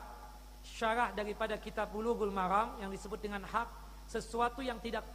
syarah 0.64 1.10
daripada 1.12 1.56
kitab 1.56 1.92
Bulughul 1.92 2.32
Maram 2.32 2.76
yang 2.80 2.90
disebut 2.92 3.20
dengan 3.20 3.44
hak 3.44 3.68
sesuatu 4.10 4.60
yang 4.60 4.82
tidak 4.82 5.06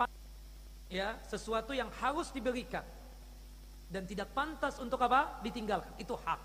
ya 0.87 1.17
sesuatu 1.25 1.75
yang 1.75 1.89
harus 1.99 2.29
diberikan 2.31 2.85
dan 3.89 4.03
tidak 4.09 4.33
pantas 4.33 4.81
untuk 4.81 4.97
apa? 5.05 5.39
Ditinggalkan. 5.45 5.93
Itu 6.01 6.17
hak. 6.17 6.41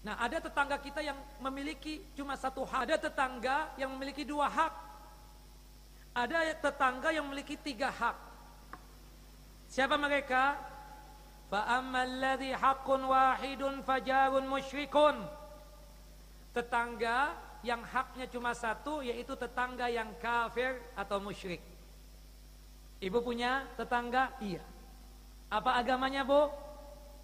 Nah, 0.00 0.16
ada 0.16 0.40
tetangga 0.40 0.80
kita 0.80 1.04
yang 1.04 1.16
memiliki 1.40 2.00
cuma 2.16 2.36
satu 2.36 2.64
hak. 2.64 2.88
Ada 2.88 2.96
tetangga 3.10 3.72
yang 3.76 3.92
memiliki 3.96 4.24
dua 4.24 4.48
hak. 4.48 4.72
Ada 6.16 6.56
tetangga 6.58 7.12
yang 7.12 7.24
memiliki 7.28 7.56
tiga 7.56 7.88
hak. 7.92 8.16
Siapa 9.70 9.94
mereka? 9.94 10.58
Fa'ammalladhi 11.50 12.54
haqqun 12.54 13.00
wahidun 13.06 13.82
fajarun 13.86 14.44
musyrikun. 14.46 15.16
Tetangga 16.50 17.34
yang 17.60 17.84
haknya 17.84 18.24
cuma 18.28 18.56
satu 18.56 19.04
yaitu 19.04 19.36
tetangga 19.36 19.88
yang 19.92 20.08
kafir 20.20 20.80
atau 20.96 21.20
musyrik. 21.20 21.60
Ibu 23.00 23.18
punya 23.24 23.64
tetangga? 23.80 24.32
Iya. 24.40 24.64
Apa 25.48 25.80
agamanya 25.80 26.24
bu? 26.24 26.52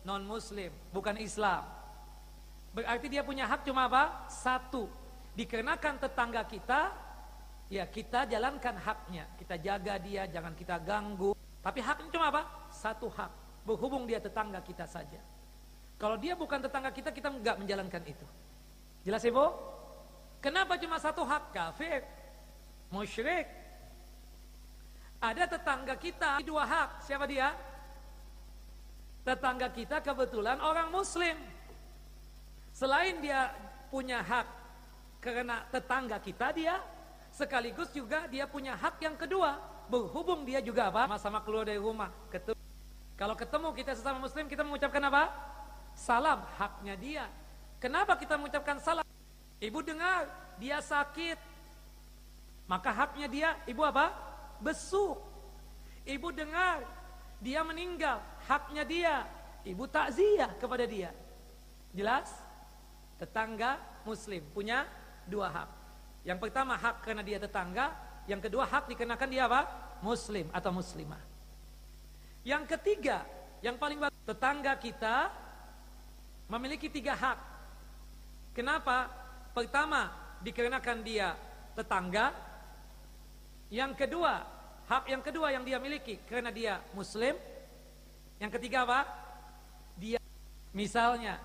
Non 0.09 0.25
muslim, 0.25 0.73
bukan 0.93 1.21
Islam. 1.21 1.67
Berarti 2.73 3.07
dia 3.09 3.25
punya 3.25 3.45
hak 3.49 3.65
cuma 3.65 3.89
apa? 3.89 4.29
Satu. 4.29 4.89
Dikarenakan 5.37 6.01
tetangga 6.01 6.45
kita, 6.49 6.93
ya 7.69 7.85
kita 7.89 8.25
jalankan 8.29 8.77
haknya. 8.77 9.25
Kita 9.37 9.57
jaga 9.61 10.01
dia, 10.01 10.25
jangan 10.29 10.53
kita 10.57 10.81
ganggu. 10.81 11.33
Tapi 11.61 11.81
haknya 11.81 12.09
cuma 12.13 12.29
apa? 12.33 12.43
Satu 12.73 13.09
hak. 13.13 13.33
Berhubung 13.65 14.09
dia 14.09 14.21
tetangga 14.21 14.63
kita 14.63 14.87
saja. 14.89 15.19
Kalau 15.97 16.21
dia 16.21 16.37
bukan 16.37 16.61
tetangga 16.61 16.93
kita, 16.93 17.09
kita 17.13 17.33
nggak 17.33 17.57
menjalankan 17.61 18.03
itu. 18.05 18.27
Jelas 19.05 19.25
ibu? 19.25 19.76
Kenapa 20.47 20.79
cuma 20.79 21.03
satu 21.03 21.27
hak? 21.27 21.51
Kafir, 21.51 22.07
musyrik. 22.95 23.51
Ada 25.19 25.59
tetangga 25.59 25.99
kita 25.99 26.39
dua 26.47 26.63
hak. 26.63 27.03
Siapa 27.03 27.27
dia? 27.27 27.51
Tetangga 29.27 29.67
kita 29.75 29.99
kebetulan 29.99 30.63
orang 30.63 30.95
muslim. 30.95 31.35
Selain 32.71 33.19
dia 33.19 33.51
punya 33.91 34.23
hak 34.23 34.47
karena 35.19 35.67
tetangga 35.75 36.23
kita 36.23 36.55
dia, 36.55 36.79
sekaligus 37.35 37.91
juga 37.91 38.31
dia 38.31 38.47
punya 38.47 38.79
hak 38.79 39.03
yang 39.03 39.19
kedua 39.19 39.59
berhubung 39.91 40.47
dia 40.47 40.63
juga 40.63 40.95
apa 40.95 41.11
sama-sama 41.11 41.43
keluar 41.43 41.63
dari 41.63 41.79
rumah 41.79 42.11
ketemu 42.27 42.59
kalau 43.15 43.39
ketemu 43.39 43.69
kita 43.71 43.93
sesama 43.95 44.19
muslim 44.19 44.51
kita 44.51 44.67
mengucapkan 44.67 44.99
apa 45.07 45.31
salam 45.95 46.43
haknya 46.59 46.95
dia 46.99 47.25
kenapa 47.79 48.19
kita 48.19 48.35
mengucapkan 48.35 48.83
salam 48.83 49.06
ibu 49.63 49.81
dengar 49.81 50.29
dia 50.57 50.81
sakit 50.81 51.39
maka 52.67 52.91
haknya 52.91 53.27
dia 53.31 53.49
ibu 53.69 53.83
apa 53.85 54.13
besuk 54.59 55.21
ibu 56.03 56.29
dengar 56.33 56.83
dia 57.41 57.61
meninggal 57.63 58.19
haknya 58.49 58.83
dia 58.83 59.15
ibu 59.63 59.85
takziah 59.87 60.51
kepada 60.57 60.85
dia 60.89 61.13
jelas 61.93 62.33
tetangga 63.21 63.81
muslim 64.05 64.45
punya 64.53 64.85
dua 65.29 65.49
hak 65.49 65.77
yang 66.27 66.43
pertama 66.43 66.75
hak 66.75 67.07
karena 67.07 67.23
dia 67.23 67.39
tetangga, 67.39 67.95
yang 68.27 68.43
kedua 68.43 68.67
hak 68.67 68.91
dikenakan 68.91 69.31
dia 69.31 69.47
apa? 69.47 69.63
Muslim 70.03 70.51
atau 70.51 70.75
muslimah. 70.75 71.23
Yang 72.43 72.75
ketiga, 72.75 73.23
yang 73.63 73.79
paling 73.79 74.03
bagus, 74.03 74.19
tetangga 74.27 74.75
kita 74.75 75.31
memiliki 76.51 76.91
tiga 76.91 77.15
hak. 77.15 77.39
Kenapa? 78.59 79.07
Pertama, 79.57 80.13
dikarenakan 80.45 81.01
dia 81.01 81.33
tetangga. 81.73 82.29
Yang 83.73 84.05
kedua, 84.05 84.45
hak 84.85 85.09
yang 85.09 85.25
kedua 85.25 85.49
yang 85.49 85.65
dia 85.65 85.81
miliki 85.81 86.21
karena 86.29 86.53
dia 86.53 86.85
muslim. 86.93 87.33
Yang 88.37 88.61
ketiga 88.61 88.85
apa? 88.85 89.09
Dia 89.97 90.21
misalnya 90.77 91.41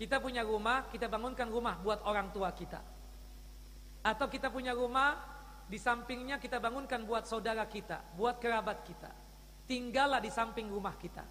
kita 0.00 0.24
punya 0.24 0.40
rumah, 0.40 0.88
kita 0.88 1.04
bangunkan 1.04 1.52
rumah 1.52 1.76
buat 1.84 2.00
orang 2.08 2.32
tua 2.32 2.48
kita. 2.56 2.80
Atau 4.00 4.32
kita 4.32 4.48
punya 4.48 4.72
rumah, 4.72 5.20
di 5.68 5.76
sampingnya 5.76 6.40
kita 6.40 6.64
bangunkan 6.64 7.04
buat 7.04 7.28
saudara 7.28 7.68
kita, 7.68 8.16
buat 8.16 8.40
kerabat 8.40 8.88
kita. 8.88 9.12
Tinggallah 9.68 10.18
di 10.18 10.32
samping 10.32 10.72
rumah 10.72 10.96
kita. 10.96 11.28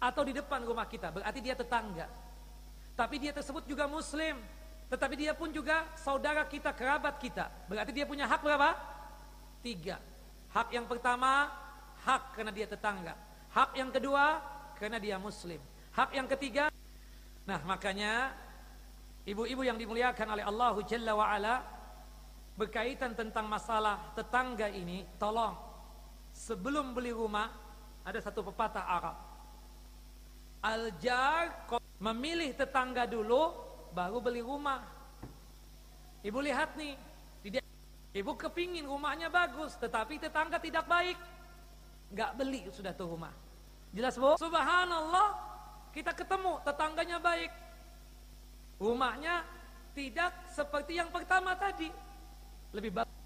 Atau 0.00 0.24
di 0.24 0.32
depan 0.32 0.64
rumah 0.64 0.88
kita, 0.88 1.12
berarti 1.12 1.44
dia 1.44 1.52
tetangga. 1.52 2.08
Tapi 2.96 3.20
dia 3.20 3.36
tersebut 3.36 3.68
juga 3.68 3.84
muslim. 3.84 4.40
Tetapi 4.88 5.14
dia 5.20 5.36
pun 5.36 5.52
juga 5.52 5.84
saudara 6.00 6.40
kita, 6.48 6.72
kerabat 6.72 7.20
kita. 7.20 7.52
Berarti 7.68 7.92
dia 7.92 8.08
punya 8.08 8.24
hak 8.24 8.40
berapa? 8.40 8.72
Tiga. 9.60 10.00
Hak 10.48 10.72
yang 10.72 10.88
pertama, 10.88 11.52
hak 12.08 12.32
karena 12.32 12.52
dia 12.52 12.64
tetangga. 12.64 13.12
Hak 13.52 13.76
yang 13.76 13.92
kedua, 13.92 14.40
karena 14.80 14.96
dia 14.96 15.20
muslim. 15.20 15.60
Hak 15.92 16.16
yang 16.16 16.24
ketiga, 16.24 16.72
nah 17.44 17.60
makanya 17.68 18.32
ibu-ibu 19.28 19.66
yang 19.66 19.76
dimuliakan 19.76 20.38
oleh 20.38 20.44
Allah 20.46 20.74
Jalla 20.88 21.12
wa'ala, 21.12 21.54
berkaitan 22.56 23.12
tentang 23.12 23.44
masalah 23.44 24.14
tetangga 24.16 24.72
ini, 24.72 25.04
tolong 25.20 25.52
sebelum 26.32 26.96
beli 26.96 27.12
rumah 27.12 27.50
ada 28.06 28.18
satu 28.24 28.46
pepatah 28.46 28.86
Arab. 28.88 29.16
Al-jar 30.64 31.66
memilih 32.00 32.54
tetangga 32.54 33.04
dulu 33.04 33.67
baru 33.98 34.22
beli 34.22 34.38
rumah. 34.38 34.78
Ibu 36.22 36.38
lihat 36.38 36.78
nih, 36.78 36.94
tidak 37.42 37.66
ibu 38.14 38.32
kepingin 38.38 38.86
rumahnya 38.86 39.26
bagus 39.26 39.74
tetapi 39.74 40.22
tetangga 40.22 40.62
tidak 40.62 40.86
baik. 40.86 41.18
Nggak 42.14 42.30
beli 42.38 42.62
sudah 42.70 42.94
tuh 42.94 43.10
rumah. 43.10 43.34
Jelas 43.90 44.14
Bu? 44.14 44.38
Subhanallah, 44.38 45.34
kita 45.90 46.14
ketemu 46.14 46.62
tetangganya 46.62 47.18
baik. 47.18 47.50
Rumahnya 48.78 49.42
tidak 49.98 50.30
seperti 50.54 51.02
yang 51.02 51.10
pertama 51.10 51.58
tadi 51.58 51.90
lebih 52.70 53.02
bagus. 53.02 53.16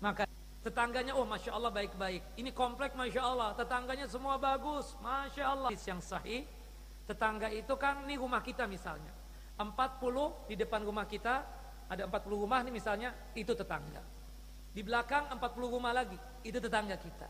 Maka 0.00 0.24
tetangganya, 0.64 1.12
oh 1.12 1.28
masya 1.28 1.52
Allah 1.52 1.68
baik-baik. 1.68 2.40
Ini 2.40 2.50
komplek 2.56 2.96
masya 2.96 3.20
Allah. 3.20 3.52
Tetangganya 3.52 4.08
semua 4.08 4.40
bagus, 4.40 4.96
masya 5.04 5.44
Allah. 5.52 5.70
Yang 5.76 6.02
sahih, 6.08 6.42
tetangga 7.04 7.52
itu 7.52 7.74
kan 7.76 8.04
ini 8.08 8.16
rumah 8.16 8.40
kita 8.40 8.64
misalnya. 8.64 9.23
40 9.54 10.50
di 10.50 10.54
depan 10.58 10.82
rumah 10.82 11.06
kita, 11.06 11.46
ada 11.86 12.02
40 12.10 12.42
rumah 12.42 12.58
nih 12.66 12.74
misalnya, 12.74 13.14
itu 13.38 13.54
tetangga. 13.54 14.02
Di 14.74 14.82
belakang 14.82 15.30
40 15.30 15.74
rumah 15.78 15.94
lagi, 15.94 16.18
itu 16.42 16.58
tetangga 16.58 16.98
kita. 16.98 17.28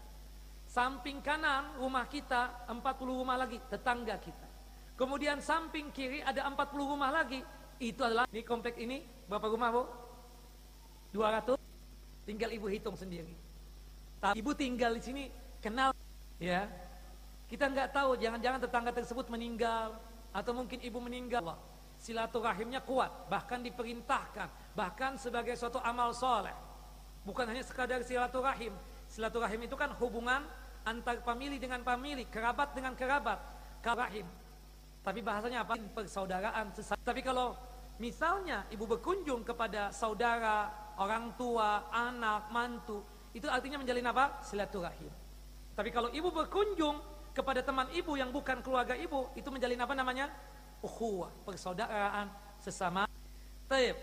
Samping 0.65 1.21
kanan 1.21 1.77
rumah 1.77 2.09
kita 2.09 2.65
40 2.73 3.21
rumah 3.21 3.37
lagi, 3.37 3.61
tetangga 3.69 4.17
kita. 4.17 4.49
Kemudian 4.97 5.43
samping 5.45 5.93
kiri 5.93 6.25
ada 6.25 6.49
40 6.49 6.57
rumah 6.81 7.13
lagi, 7.13 7.45
itu 7.83 8.01
adalah 8.01 8.25
di 8.31 8.41
komplek 8.47 8.79
ini 8.81 9.05
berapa 9.29 9.51
rumah 9.51 9.69
bu? 9.75 9.83
200 11.13 11.59
tinggal 12.25 12.51
ibu 12.51 12.67
hitung 12.67 12.97
sendiri. 12.97 13.35
Tapi 14.19 14.41
ibu 14.41 14.51
tinggal 14.57 14.97
di 14.97 15.03
sini 15.05 15.25
kenal 15.61 15.93
ya. 16.41 16.65
Kita 17.45 17.69
nggak 17.69 17.93
tahu 17.93 18.17
jangan-jangan 18.17 18.61
tetangga 18.65 18.91
tersebut 18.91 19.29
meninggal 19.29 19.95
atau 20.33 20.53
mungkin 20.57 20.81
ibu 20.81 20.99
meninggal. 20.99 21.45
Allah. 21.45 21.74
Silaturahimnya 22.05 22.85
kuat, 22.85 23.33
bahkan 23.33 23.65
diperintahkan, 23.65 24.77
bahkan 24.77 25.17
sebagai 25.17 25.57
suatu 25.57 25.81
amal 25.81 26.13
soleh. 26.13 26.53
Bukan 27.25 27.49
hanya 27.49 27.65
sekadar 27.65 28.05
silaturahim. 28.05 28.77
Silaturahim 29.09 29.65
itu 29.65 29.73
kan 29.73 29.89
hubungan 29.97 30.45
antar 30.85 31.17
famili 31.25 31.57
dengan 31.57 31.81
famili, 31.81 32.29
kerabat 32.29 32.77
dengan 32.77 32.93
kerabat, 32.93 33.41
karahim. 33.81 34.29
Tapi 35.01 35.25
bahasanya 35.25 35.65
apa? 35.65 35.81
Persaudaraan. 35.81 36.77
Tapi 36.77 37.25
kalau 37.25 37.57
misalnya 37.97 38.69
ibu 38.69 38.85
berkunjung 38.85 39.41
kepada 39.41 39.89
saudara 39.89 40.69
orang 41.01 41.33
tua, 41.41 41.89
anak, 41.89 42.53
mantu, 42.53 43.01
itu 43.33 43.49
artinya 43.49 43.81
menjalin 43.81 44.13
apa? 44.13 44.45
Silaturahim. 44.45 45.09
Tapi 45.73 45.89
kalau 45.89 46.13
ibu 46.13 46.29
berkunjung 46.29 47.01
kepada 47.33 47.65
teman 47.65 47.89
ibu 47.97 48.13
yang 48.13 48.29
bukan 48.29 48.61
keluarga 48.61 48.93
ibu, 48.93 49.33
itu 49.33 49.49
menjalin 49.49 49.81
apa 49.81 49.97
namanya? 49.97 50.29
Ukhuwah, 50.85 51.33
persaudaraan 51.49 52.29
sesama. 52.61 53.09
Taib. 53.65 53.97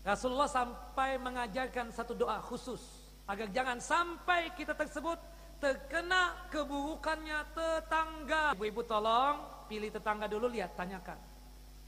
Rasulullah 0.00 0.48
sampai 0.48 1.20
mengajarkan 1.20 1.92
satu 1.92 2.16
doa 2.16 2.40
khusus 2.40 2.80
agar 3.24 3.48
jangan 3.52 3.80
sampai 3.80 4.52
kita 4.52 4.76
tersebut 4.76 5.16
terkena 5.60 6.48
keburukannya 6.52 7.40
tetangga. 7.56 8.52
Ibu-ibu 8.52 8.84
tolong 8.84 9.64
pilih 9.68 9.88
tetangga 9.88 10.28
dulu 10.28 10.48
lihat 10.52 10.76
tanyakan. 10.76 11.16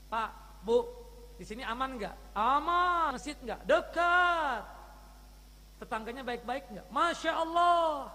Pak, 0.08 0.30
Bu, 0.64 0.84
di 1.36 1.44
sini 1.44 1.60
aman 1.60 2.00
nggak? 2.00 2.14
Aman. 2.32 3.12
Masjid 3.12 3.36
nggak? 3.36 3.60
Dekat. 3.68 4.62
Tetangganya 5.76 6.24
baik-baik 6.24 6.64
nggak? 6.72 6.88
Masya 6.88 7.32
Allah. 7.36 8.08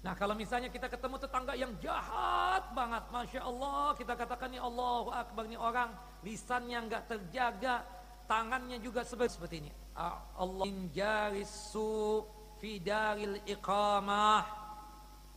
Nah 0.00 0.16
kalau 0.16 0.32
misalnya 0.32 0.72
kita 0.72 0.88
ketemu 0.88 1.20
tetangga 1.20 1.52
yang 1.52 1.76
jahat 1.76 2.72
banget, 2.72 3.04
masya 3.12 3.44
Allah, 3.44 3.92
kita 4.00 4.16
katakan 4.16 4.48
ya 4.56 4.64
Allah 4.64 5.04
Akbar 5.12 5.44
ini 5.44 5.60
orang 5.60 5.92
lisannya 6.24 6.88
nggak 6.88 7.04
terjaga, 7.04 7.84
tangannya 8.24 8.80
juga 8.80 9.04
seperti 9.04 9.60
ini. 9.60 9.72
Allah 9.92 10.64
injarisu 10.64 12.24
fidaril 12.64 13.44
iqamah. 13.44 14.44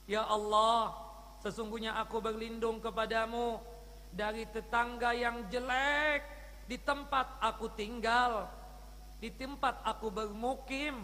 Ya 0.07 0.23
Allah, 0.23 0.95
sesungguhnya 1.43 1.99
aku 1.99 2.23
berlindung 2.23 2.79
kepadamu 2.79 3.59
dari 4.15 4.47
tetangga 4.47 5.11
yang 5.11 5.43
jelek 5.51 6.23
di 6.71 6.79
tempat 6.79 7.35
aku 7.43 7.67
tinggal, 7.75 8.47
di 9.19 9.27
tempat 9.27 9.83
aku 9.83 10.07
bermukim. 10.07 10.95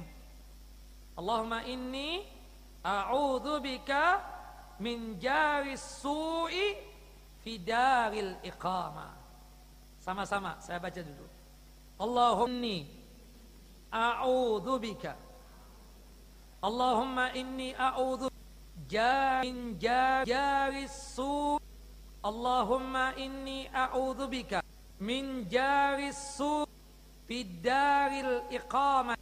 Allahumma 1.19 1.67
inni 1.67 2.38
a'udzubika 2.83 4.21
min 4.79 5.19
jaris 5.19 5.83
su'i 6.01 6.75
fi 7.43 7.51
daril 7.59 8.35
iqamah. 8.43 9.15
Sama-sama 9.99 10.55
saya 10.63 10.79
baca 10.79 11.01
dulu. 11.03 11.27
Allahumma 11.99 12.55
inni 12.55 12.87
a'udzubika 13.91 15.15
Allahumma 16.59 17.31
inni 17.35 17.71
a'udzu 17.71 18.27
min 19.43 19.79
jaris 19.79 21.15
su'i 21.15 21.59
Allahumma 22.19 23.15
inni 23.15 23.67
a'udzubika 23.71 24.59
min 24.99 25.47
jaris 25.47 26.35
su 26.35 26.67
fidaril 27.23 28.43
iqamah 28.51 29.15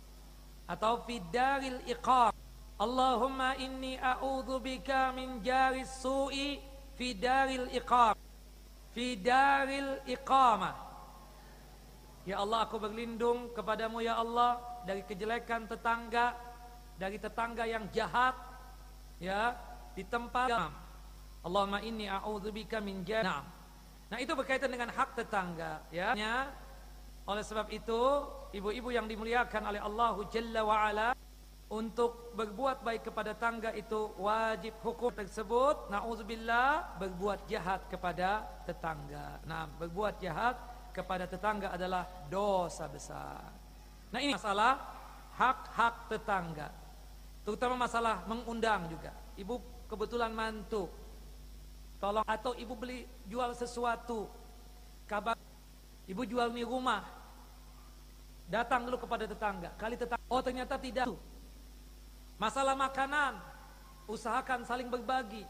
atau 0.66 1.06
fidaril 1.06 1.78
iqam 1.86 2.34
Allahumma 2.78 3.58
inni 3.58 3.98
a'udhu 3.98 4.62
bika 4.62 5.10
min 5.18 5.42
jaris 5.42 5.90
su'i 5.98 6.62
fidaril 6.94 7.74
iqam 7.74 8.14
fidaril 8.94 10.02
iqamah. 10.06 10.78
Ya 12.28 12.44
Allah 12.44 12.68
aku 12.70 12.78
berlindung 12.78 13.50
kepadamu 13.56 14.04
ya 14.04 14.20
Allah 14.22 14.62
dari 14.86 15.02
kejelekan 15.02 15.66
tetangga 15.66 16.36
dari 17.00 17.18
tetangga 17.18 17.64
yang 17.64 17.88
jahat 17.94 18.36
ya 19.18 19.56
di 19.98 20.04
tempat 20.06 20.50
Allahumma 21.46 21.80
inni 21.82 22.06
a'udzubika 22.12 22.84
min 22.84 23.02
jannah 23.08 23.46
Nah 24.08 24.18
itu 24.24 24.32
berkaitan 24.36 24.72
dengan 24.72 24.92
hak 24.92 25.20
tetangga 25.20 25.84
ya. 25.92 26.14
Oleh 27.28 27.44
sebab 27.44 27.68
itu 27.72 28.02
ibu-ibu 28.56 28.88
yang 28.92 29.04
dimuliakan 29.04 29.68
oleh 29.68 29.82
Allah 29.84 30.16
Jalla 30.32 31.17
untuk 31.68 32.32
berbuat 32.32 32.80
baik 32.80 33.12
kepada 33.12 33.36
tangga 33.36 33.76
itu 33.76 34.16
wajib 34.16 34.72
hukum 34.80 35.12
tersebut. 35.12 35.92
Na'udzubillah 35.92 36.96
berbuat 36.96 37.44
jahat 37.52 37.84
kepada 37.92 38.48
tetangga. 38.64 39.44
Nah 39.44 39.68
berbuat 39.76 40.24
jahat 40.24 40.56
kepada 40.96 41.28
tetangga 41.28 41.76
adalah 41.76 42.08
dosa 42.32 42.88
besar. 42.88 43.52
Nah 44.16 44.20
ini 44.24 44.32
masalah 44.32 44.80
hak-hak 45.36 46.08
tetangga. 46.08 46.72
Terutama 47.44 47.76
masalah 47.76 48.24
mengundang 48.32 48.88
juga. 48.88 49.12
Ibu 49.36 49.88
kebetulan 49.92 50.32
mantu. 50.32 50.88
Tolong 52.00 52.24
atau 52.24 52.56
ibu 52.56 52.74
beli 52.80 53.04
jual 53.28 53.52
sesuatu. 53.52 54.32
Kabar 55.04 55.36
ibu 56.08 56.24
jual 56.24 56.48
nih 56.56 56.64
rumah. 56.64 57.04
Datang 58.48 58.88
dulu 58.88 59.04
kepada 59.04 59.28
tetangga. 59.28 59.76
Kali 59.76 60.00
tetangga 60.00 60.24
oh 60.32 60.40
ternyata 60.40 60.80
tidak 60.80 61.12
Masalah 62.38 62.78
makanan, 62.78 63.42
usahakan 64.06 64.62
saling 64.62 64.86
berbagi, 64.94 65.42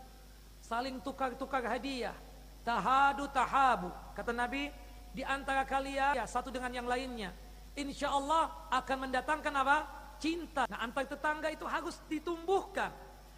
saling 0.64 1.04
tukar-tukar 1.04 1.60
hadiah. 1.68 2.16
Tahadu 2.64 3.28
tahabu. 3.32 3.92
Kata 4.16 4.32
Nabi, 4.32 4.72
di 5.12 5.24
antara 5.24 5.68
kalian 5.68 6.20
ya, 6.20 6.28
satu 6.28 6.48
dengan 6.52 6.72
yang 6.72 6.88
lainnya. 6.88 7.32
Insya 7.76 8.12
Allah 8.12 8.52
akan 8.72 9.08
mendatangkan 9.08 9.54
apa? 9.56 9.78
Cinta. 10.18 10.64
Nah 10.68 10.80
antar 10.84 11.08
tetangga 11.08 11.52
itu 11.52 11.64
harus 11.68 12.00
ditumbuhkan. 12.08 12.90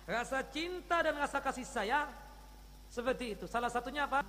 Rasa 0.06 0.42
cinta 0.46 1.02
dan 1.06 1.18
rasa 1.18 1.42
kasih 1.42 1.68
sayang. 1.68 2.10
Seperti 2.90 3.38
itu. 3.38 3.46
Salah 3.46 3.70
satunya 3.70 4.10
apa? 4.10 4.26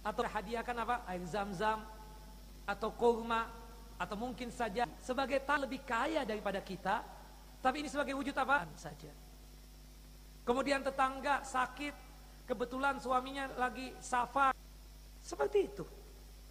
Atau 0.00 0.24
hadiahkan 0.24 0.76
apa? 0.78 0.96
Air 1.10 1.24
zam-zam. 1.28 1.84
Atau 2.64 2.94
kurma. 2.94 3.50
Atau 3.98 4.14
mungkin 4.14 4.48
saja 4.48 4.86
sebagai 5.02 5.42
tak 5.42 5.66
lebih 5.66 5.82
kaya 5.82 6.22
daripada 6.22 6.62
kita 6.62 7.02
tapi 7.58 7.82
ini 7.82 7.88
sebagai 7.90 8.14
wujud 8.14 8.34
apa? 8.38 8.66
saja. 8.78 9.10
Kemudian 10.46 10.80
tetangga 10.80 11.44
sakit, 11.44 11.92
kebetulan 12.48 12.96
suaminya 13.02 13.52
lagi 13.60 13.92
safar. 14.00 14.56
Seperti 15.20 15.68
itu. 15.68 15.84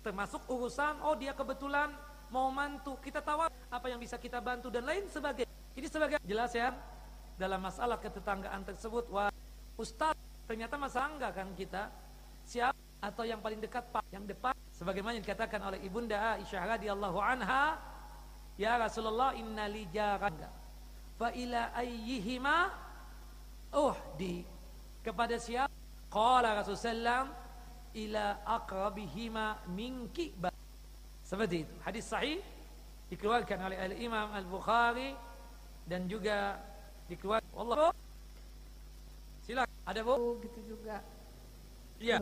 Termasuk 0.06 0.46
urusan, 0.46 1.02
oh 1.02 1.18
dia 1.18 1.34
kebetulan 1.34 1.90
mau 2.30 2.54
mantu, 2.54 3.00
kita 3.02 3.24
tahu 3.24 3.48
apa 3.48 3.86
yang 3.90 3.98
bisa 3.98 4.20
kita 4.22 4.38
bantu 4.38 4.70
dan 4.70 4.86
lain 4.86 5.10
sebagainya. 5.10 5.50
Ini 5.74 5.88
sebagai 5.90 6.18
jelas 6.22 6.54
ya 6.54 6.76
dalam 7.40 7.58
masalah 7.58 7.98
ketetanggaan 7.98 8.62
tersebut. 8.68 9.10
Wah, 9.10 9.32
Ustaz, 9.80 10.14
ternyata 10.46 10.78
masalah 10.78 11.10
enggak 11.18 11.32
kan 11.34 11.48
kita? 11.58 11.84
Siapa 12.48 12.78
atau 12.98 13.24
yang 13.26 13.42
paling 13.42 13.62
dekat 13.62 13.86
Pak, 13.94 14.06
yang 14.10 14.26
depan 14.26 14.54
sebagaimana 14.74 15.18
dikatakan 15.22 15.62
oleh 15.62 15.80
Ibunda 15.86 16.38
Aisyah 16.38 16.78
radhiyallahu 16.78 17.18
anha, 17.22 17.78
ya 18.58 18.78
Rasulullah 18.78 19.38
innali 19.38 19.86
fa 21.18 21.34
ila 21.34 21.74
ayyihima 21.74 22.72
uhdi. 23.74 24.46
Kepada 25.04 25.36
siapa? 25.42 25.74
Qala 26.08 26.56
Rasul 26.56 26.80
sallam 26.80 27.34
ila 27.98 28.40
aqrabihima 28.46 29.68
minki 29.68 30.32
seperti 31.26 31.68
itu. 31.68 31.74
Hadis 31.84 32.08
sahih 32.08 32.40
dikeluarkan 33.12 33.60
oleh 33.68 33.78
al 33.82 33.94
Imam 34.00 34.32
Al 34.32 34.48
Bukhari 34.48 35.12
dan 35.84 36.08
juga 36.08 36.62
dikeluarkan 37.12 37.54
Allah. 37.58 37.92
Silakan. 39.44 39.76
Ada 39.88 40.00
bu? 40.04 40.14
Oh, 40.16 40.36
gitu 40.44 40.76
juga. 40.76 41.00
Ya 41.98 42.20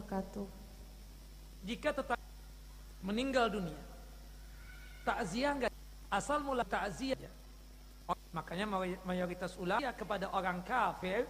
jika 1.65 1.89
tetap 1.89 2.21
meninggal 3.01 3.49
dunia 3.49 3.81
takziah 5.01 5.51
enggak? 5.51 5.73
Asal 6.13 6.39
mula 6.45 6.61
takziah 6.61 7.17
Makanya 8.35 8.67
mayoritas 9.07 9.55
ulama 9.55 9.95
kepada 9.95 10.27
orang 10.35 10.59
kafir 10.67 11.23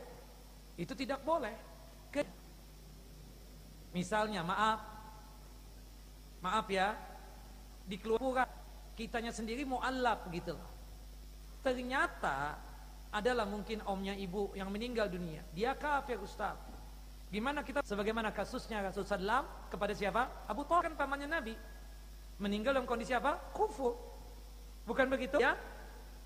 itu 0.73 0.97
tidak 0.97 1.21
boleh. 1.21 1.53
Misalnya 3.93 4.41
maaf, 4.41 4.81
maaf 6.41 6.65
ya, 6.67 6.97
di 7.85 7.95
keluarga 8.01 8.49
kitanya 8.97 9.29
sendiri 9.29 9.63
mualaf 9.63 10.25
gitu 10.33 10.57
loh. 10.57 10.71
Ternyata 11.61 12.57
adalah 13.13 13.45
mungkin 13.47 13.85
omnya 13.85 14.17
ibu 14.17 14.51
yang 14.57 14.73
meninggal 14.73 15.07
dunia. 15.07 15.45
Dia 15.53 15.77
kafir 15.77 16.17
Ustaz. 16.19 16.57
Gimana 17.29 17.61
kita 17.61 17.85
sebagaimana 17.85 18.33
kasusnya 18.33 18.81
Rasul 18.81 19.05
Sallam 19.05 19.45
kepada 19.69 19.93
siapa? 19.93 20.43
Abu 20.49 20.65
Talib 20.67 20.91
kan 20.91 20.93
pamannya 21.05 21.29
Nabi. 21.29 21.55
Meninggal 22.41 22.75
dalam 22.75 22.89
kondisi 22.89 23.15
apa? 23.15 23.37
Kufur. 23.55 23.95
Bukan 24.83 25.07
begitu? 25.07 25.39
Ya, 25.39 25.55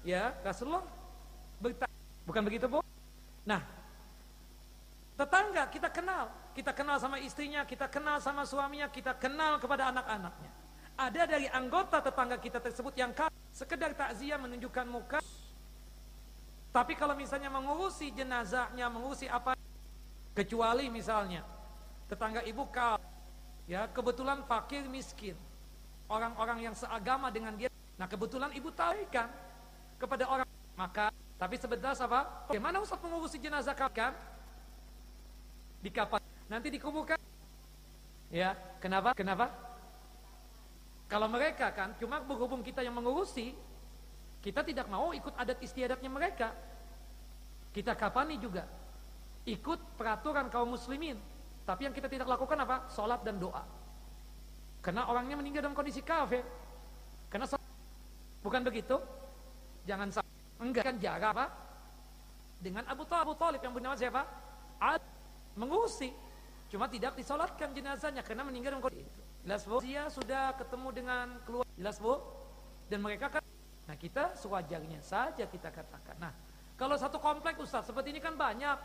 ya 0.04 0.36
Rasulullah. 0.44 0.86
Bukan 2.24 2.42
begitu 2.46 2.70
Bu? 2.70 2.80
Nah, 3.44 3.60
tetangga 5.18 5.66
kita 5.68 5.90
kenal, 5.90 6.30
kita 6.54 6.72
kenal 6.72 7.02
sama 7.02 7.18
istrinya, 7.20 7.66
kita 7.66 7.90
kenal 7.90 8.22
sama 8.22 8.46
suaminya, 8.46 8.88
kita 8.88 9.18
kenal 9.18 9.58
kepada 9.58 9.90
anak-anaknya. 9.90 10.52
Ada 11.00 11.24
dari 11.26 11.48
anggota 11.50 12.04
tetangga 12.04 12.38
kita 12.38 12.60
tersebut 12.60 12.94
yang 13.00 13.16
sekedar 13.56 13.96
takziah 13.96 14.38
menunjukkan 14.38 14.86
muka. 14.88 15.20
Tapi 16.70 16.94
kalau 16.94 17.18
misalnya 17.18 17.50
mengurusi 17.50 18.14
jenazahnya, 18.14 18.86
mengurusi 18.94 19.26
apa, 19.26 19.58
kecuali 20.38 20.86
misalnya 20.92 21.42
tetangga 22.06 22.46
ibu 22.46 22.68
kau, 22.70 23.02
ya 23.66 23.90
kebetulan 23.90 24.46
fakir 24.46 24.86
miskin, 24.86 25.34
orang-orang 26.06 26.70
yang 26.70 26.76
seagama 26.78 27.34
dengan 27.34 27.58
dia. 27.58 27.74
Nah 27.98 28.06
kebetulan 28.06 28.54
ibu 28.54 28.70
tahu 28.70 29.02
kan, 29.10 29.34
kepada 30.00 30.26
orang. 30.26 30.48
Maka 30.80 31.12
tapi 31.36 31.60
sebentar 31.60 31.92
apa 31.92 32.48
bagaimana 32.48 32.80
Ustaz 32.80 33.00
mengurusi 33.04 33.36
jenazah 33.36 33.76
kan? 33.76 34.16
Di 35.84 35.92
kapal. 35.92 36.24
Nanti 36.48 36.72
dikuburkan. 36.72 37.20
Ya 38.32 38.56
kenapa? 38.80 39.12
Kenapa? 39.12 39.52
Kalau 41.12 41.28
mereka 41.28 41.74
kan 41.76 41.94
cuma 42.00 42.24
berhubung 42.24 42.64
kita 42.64 42.80
yang 42.80 42.96
mengurusi 42.96 43.52
kita 44.40 44.64
tidak 44.64 44.88
mau 44.88 45.12
ikut 45.12 45.36
adat 45.36 45.60
istiadatnya 45.60 46.08
mereka. 46.08 46.56
Kita 47.76 47.92
kapani 47.94 48.40
juga. 48.40 48.64
Ikut 49.44 50.00
peraturan 50.00 50.48
kaum 50.48 50.76
muslimin. 50.76 51.20
Tapi 51.68 51.86
yang 51.86 51.94
kita 51.94 52.08
tidak 52.08 52.26
lakukan 52.26 52.56
apa? 52.64 52.88
Sholat 52.90 53.22
dan 53.28 53.36
doa. 53.36 53.62
Karena 54.80 55.12
orangnya 55.12 55.36
meninggal 55.36 55.68
dalam 55.68 55.76
kondisi 55.76 56.00
kafir. 56.00 56.42
Karena 57.28 57.46
bukan 58.40 58.62
begitu 58.64 58.96
Jangan 59.88 60.08
sampai 60.12 60.34
enggak 60.60 60.84
kan 60.90 60.96
jaga 61.00 61.28
apa? 61.36 61.46
Dengan 62.60 62.84
Abu 62.92 63.08
Talib, 63.08 63.24
Abu 63.32 63.36
Talib 63.40 63.62
yang 63.64 63.74
bernama 63.76 63.96
siapa? 63.96 64.22
Ad 64.80 65.04
mengusi. 65.56 66.12
Cuma 66.70 66.86
tidak 66.86 67.18
disolatkan 67.18 67.74
jenazahnya 67.74 68.22
karena 68.22 68.46
meninggal 68.46 68.78
kondisi 68.78 69.08
itu. 69.08 69.22
Jelas 69.48 69.64
bu? 69.66 69.78
Dia 69.82 70.12
sudah 70.12 70.54
ketemu 70.60 70.88
dengan 70.94 71.26
keluar. 71.48 71.66
Jelas 71.74 71.98
bu? 71.98 72.20
Dan 72.92 73.00
mereka 73.06 73.30
kan, 73.30 73.44
nah 73.86 73.96
kita 73.98 74.36
sewajarnya 74.38 75.00
saja 75.02 75.46
kita 75.46 75.70
katakan. 75.70 76.18
Nah, 76.20 76.34
kalau 76.78 76.98
satu 76.98 77.18
komplek 77.22 77.58
Ustaz, 77.62 77.88
seperti 77.88 78.14
ini 78.14 78.22
kan 78.22 78.34
banyak. 78.34 78.78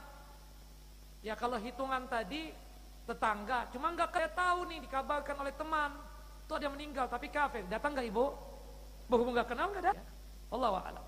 Ya 1.25 1.35
kalau 1.35 1.57
hitungan 1.57 2.05
tadi 2.05 2.53
tetangga, 3.09 3.69
cuma 3.73 3.93
nggak 3.93 4.11
kayak 4.13 4.33
tahu 4.37 4.69
nih 4.69 4.81
dikabarkan 4.85 5.37
oleh 5.41 5.53
teman, 5.57 5.93
tuh 6.45 6.61
ada 6.61 6.69
yang 6.69 6.77
meninggal 6.77 7.09
tapi 7.09 7.33
kafir, 7.33 7.65
datang 7.69 7.97
nggak 7.97 8.09
ibu? 8.13 8.33
Berhubung 9.09 9.37
nggak 9.37 9.49
kenal 9.53 9.73
nggak 9.73 9.89
ada? 9.89 9.93
Allah 10.53 10.71
a'lam. 10.81 11.07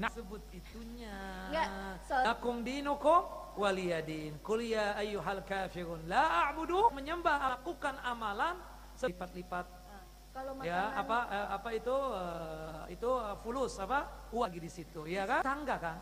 Nah, 0.00 0.08
sebut 0.08 0.40
itunya. 0.56 1.12
Ya, 1.52 2.00
so. 2.08 2.16
Lakum 2.16 2.64
dinukum 2.64 3.28
waliyadin. 3.60 4.40
Qul 4.40 4.72
ya 4.72 4.96
ayyuhal 4.96 5.44
kafirun 5.44 6.08
la 6.08 6.48
a'budu 6.48 6.88
menyembah 6.96 7.60
lakukan 7.60 8.00
amalan 8.00 8.56
selipat-lipat. 8.96 9.66
Nah, 9.68 10.02
kalau 10.32 10.52
ya 10.64 10.96
apa 10.96 11.18
eh, 11.28 11.48
apa 11.52 11.68
itu 11.76 11.96
uh, 11.96 12.84
itu 12.88 13.10
uh, 13.12 13.36
fulus 13.44 13.76
apa 13.76 14.08
uang 14.32 14.56
di 14.56 14.70
situ 14.72 15.04
ya 15.04 15.28
kan 15.28 15.44
tangga 15.44 15.76
kan 15.76 15.98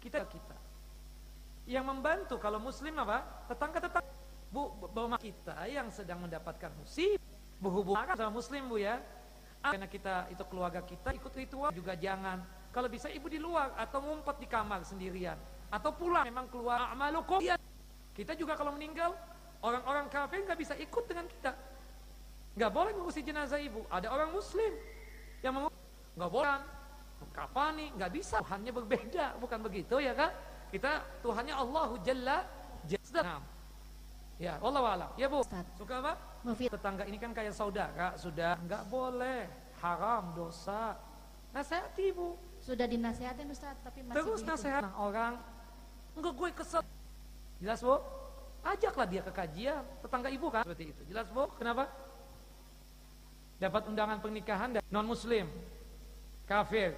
kita 0.00 0.24
kita 0.24 0.56
yang 1.68 1.84
membantu 1.84 2.40
kalau 2.40 2.56
muslim 2.56 2.96
apa 2.96 3.44
tetangga 3.44 3.78
tetangga 3.84 4.12
bu 4.48 4.72
bawa 4.88 5.20
kita 5.20 5.68
yang 5.68 5.92
sedang 5.92 6.24
mendapatkan 6.24 6.72
musibah 6.80 7.20
berhubungan 7.60 8.16
sama 8.16 8.32
muslim 8.32 8.72
bu 8.72 8.80
ya 8.80 9.04
karena 9.62 9.86
kita 9.90 10.14
itu 10.30 10.42
keluarga 10.46 10.80
kita 10.82 11.10
ikut 11.14 11.32
ritual 11.34 11.70
juga 11.74 11.98
jangan. 11.98 12.42
Kalau 12.70 12.86
bisa 12.86 13.10
ibu 13.10 13.26
di 13.26 13.40
luar 13.40 13.74
atau 13.74 13.98
ngumpet 14.04 14.36
di 14.38 14.46
kamar 14.46 14.84
sendirian 14.86 15.36
atau 15.68 15.90
pulang 15.92 16.24
memang 16.24 16.46
keluar 16.48 16.88
amalukum. 16.92 17.42
Kita 18.14 18.34
juga 18.34 18.58
kalau 18.58 18.74
meninggal 18.74 19.14
orang-orang 19.62 20.10
kafir 20.10 20.42
nggak 20.42 20.58
bisa 20.58 20.74
ikut 20.78 21.04
dengan 21.06 21.26
kita. 21.26 21.52
Nggak 22.58 22.70
boleh 22.74 22.92
mengurusi 22.94 23.22
jenazah 23.22 23.58
ibu. 23.62 23.86
Ada 23.90 24.10
orang 24.10 24.30
muslim 24.34 24.72
yang 25.42 25.54
mau 25.54 25.70
nggak 26.18 26.30
boleh 26.30 26.58
nih 27.78 27.88
nggak 27.94 28.12
bisa 28.14 28.42
Tuhannya 28.42 28.72
berbeda 28.74 29.38
bukan 29.38 29.58
begitu 29.62 30.02
ya 30.02 30.14
kan 30.14 30.30
kita 30.74 31.02
Tuhannya 31.22 31.54
Allahu 31.54 31.94
Jalla 32.02 32.42
Jalla 32.86 33.42
Ya, 34.38 34.54
Allah 34.62 34.82
alam. 34.86 35.10
Ya 35.18 35.26
Bu, 35.26 35.42
Ustaz. 35.42 35.66
suka 35.74 35.98
apa? 35.98 36.14
Tetangga 36.46 37.04
ini 37.04 37.18
kan 37.18 37.34
kayak 37.34 37.52
saudara, 37.52 38.14
sudah 38.14 38.56
nggak 38.62 38.82
boleh. 38.88 39.46
haram, 39.78 40.34
dosa. 40.34 40.98
Nasihati 41.54 42.10
ibu. 42.10 42.34
Sudah 42.58 42.82
dinasihatin 42.90 43.46
Ustaz, 43.46 43.78
tapi 43.78 44.02
masih 44.02 44.18
Terus 44.18 44.42
begitu. 44.42 44.50
nasihat 44.50 44.82
orang, 44.98 45.38
enggak 46.18 46.34
gue 46.34 46.48
kesel. 46.50 46.82
Jelas 47.62 47.78
bu? 47.78 47.94
Ajaklah 48.66 49.06
dia 49.06 49.22
ke 49.22 49.30
kajian, 49.30 49.86
tetangga 50.02 50.28
ibu 50.34 50.50
kan 50.50 50.66
seperti 50.66 50.90
itu. 50.90 51.02
Jelas 51.06 51.30
bu? 51.30 51.46
Kenapa? 51.54 51.86
Dapat 53.62 53.82
undangan 53.86 54.18
pernikahan 54.18 54.68
dari 54.74 54.84
non 54.90 55.06
muslim, 55.06 55.46
kafir. 56.46 56.94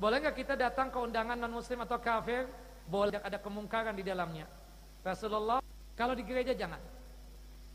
Boleh 0.00 0.24
nggak 0.24 0.36
kita 0.40 0.54
datang 0.56 0.88
ke 0.88 0.96
undangan 0.96 1.36
non 1.36 1.52
muslim 1.52 1.84
atau 1.84 2.00
kafir? 2.00 2.48
Boleh 2.88 3.20
ada 3.20 3.36
kemungkaran 3.36 3.92
di 3.92 4.04
dalamnya. 4.04 4.48
Rasulullah 5.04 5.60
kalau 5.92 6.16
di 6.16 6.24
gereja 6.24 6.56
jangan. 6.56 6.80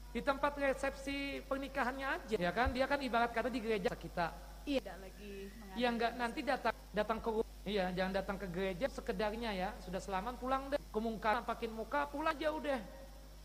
Di 0.09 0.25
tempat 0.25 0.57
resepsi 0.57 1.45
pernikahannya 1.45 2.07
aja, 2.17 2.35
ya 2.41 2.49
kan? 2.49 2.73
Dia 2.73 2.89
kan 2.89 2.97
ibarat 2.97 3.29
kata 3.29 3.53
di 3.53 3.61
gereja 3.61 3.93
kita. 3.93 4.33
Iya, 4.65 4.81
tidak 4.81 4.97
lagi 5.05 5.33
Yang 5.77 5.93
enggak 5.95 6.13
nanti 6.17 6.39
datang 6.41 6.73
datang 6.89 7.17
ke 7.21 7.29
iya 7.69 7.85
jangan 7.93 8.13
datang 8.17 8.37
ke 8.41 8.47
gereja 8.49 8.85
sekedarnya 8.89 9.51
ya. 9.53 9.69
Sudah 9.77 10.01
selamat 10.01 10.41
pulang 10.41 10.73
deh. 10.73 10.81
Kemungkaran 10.89 11.45
pakin 11.45 11.71
muka 11.77 12.09
pulang 12.09 12.33
aja 12.33 12.49
udah. 12.49 12.81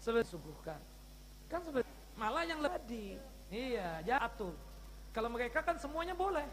Sebelum 0.01 0.25
suguhkan 0.25 0.81
kan 1.45 1.61
sebelum 1.61 1.87
malah 2.19 2.43
yang 2.43 2.59
lebih 2.59 3.21
iya 3.53 4.01
jatuh 4.03 4.51
kalau 5.13 5.29
mereka 5.31 5.61
kan 5.61 5.77
semuanya 5.77 6.17
boleh. 6.17 6.49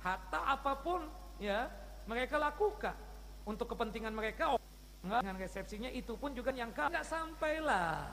Hatta 0.00 0.40
apa 0.56 0.72
pun 0.80 1.04
ya 1.36 1.68
mereka 2.08 2.40
lakukan. 2.40 2.96
Untuk 3.44 3.68
kepentingan 3.76 4.16
mereka 4.16 4.56
oh, 4.56 4.60
enggak. 5.04 5.20
Dengan 5.20 5.36
resepsinya 5.36 5.90
itu 5.92 6.16
pun 6.16 6.32
juga 6.32 6.48
yang 6.56 6.72
ka- 6.72 6.88
nggak 6.88 7.04
sampai 7.04 7.60
lah 7.60 8.08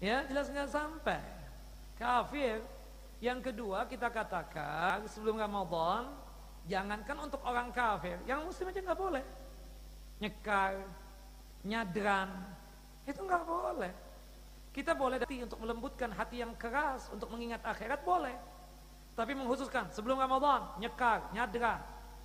ya 0.00 0.24
jelas 0.26 0.48
nggak 0.48 0.70
sampai. 0.72 1.20
Kafir. 2.00 2.64
Yang 3.20 3.52
kedua 3.52 3.84
kita 3.84 4.08
katakan 4.08 5.04
sebelum 5.04 5.36
Ramadan 5.36 6.08
jangankan 6.64 7.28
untuk 7.28 7.44
orang 7.44 7.68
kafir, 7.68 8.16
yang 8.24 8.48
muslim 8.48 8.72
aja 8.72 8.80
nggak 8.80 8.96
boleh. 8.96 9.24
Nyekar, 10.24 10.80
nyadran, 11.68 12.32
itu 13.04 13.20
nggak 13.20 13.44
boleh. 13.44 13.92
Kita 14.72 14.96
boleh 14.96 15.20
hati 15.20 15.44
untuk 15.44 15.60
melembutkan 15.60 16.08
hati 16.16 16.40
yang 16.40 16.56
keras 16.56 17.12
untuk 17.12 17.28
mengingat 17.28 17.60
akhirat 17.60 18.00
boleh. 18.00 18.32
Tapi 19.12 19.36
menghususkan 19.36 19.92
sebelum 19.92 20.16
Ramadan 20.16 20.80
nyekar, 20.80 21.28
nyadran, 21.36 21.80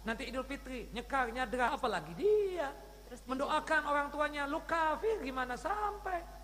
nanti 0.08 0.32
Idul 0.32 0.48
Fitri 0.48 0.88
nyekar, 0.96 1.28
nyadran, 1.36 1.76
apalagi 1.76 2.16
dia? 2.16 2.72
Terus 3.12 3.20
mendoakan 3.28 3.82
orang 3.84 4.08
tuanya 4.16 4.48
lu 4.48 4.64
kafir 4.64 5.20
gimana 5.20 5.60
sampai 5.60 6.35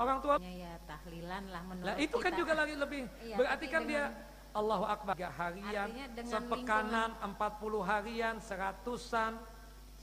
orang 0.00 0.18
tua 0.18 0.34
ya 0.40 0.72
tahlilan 0.88 1.42
lah 1.52 1.62
menurut 1.62 1.86
Nah 1.92 1.96
itu 2.00 2.16
kan 2.16 2.32
kita. 2.32 2.40
juga 2.40 2.52
lagi 2.56 2.74
lebih 2.74 3.02
Iya, 3.20 3.36
berarti 3.36 3.66
kan 3.68 3.82
dia 3.84 4.04
Allahu 4.50 4.82
Akbar 4.82 5.14
tiga 5.14 5.30
harian, 5.30 5.86
sepekanan, 6.26 7.14
40 7.22 7.86
harian, 7.86 8.34
seratusan, 8.42 9.38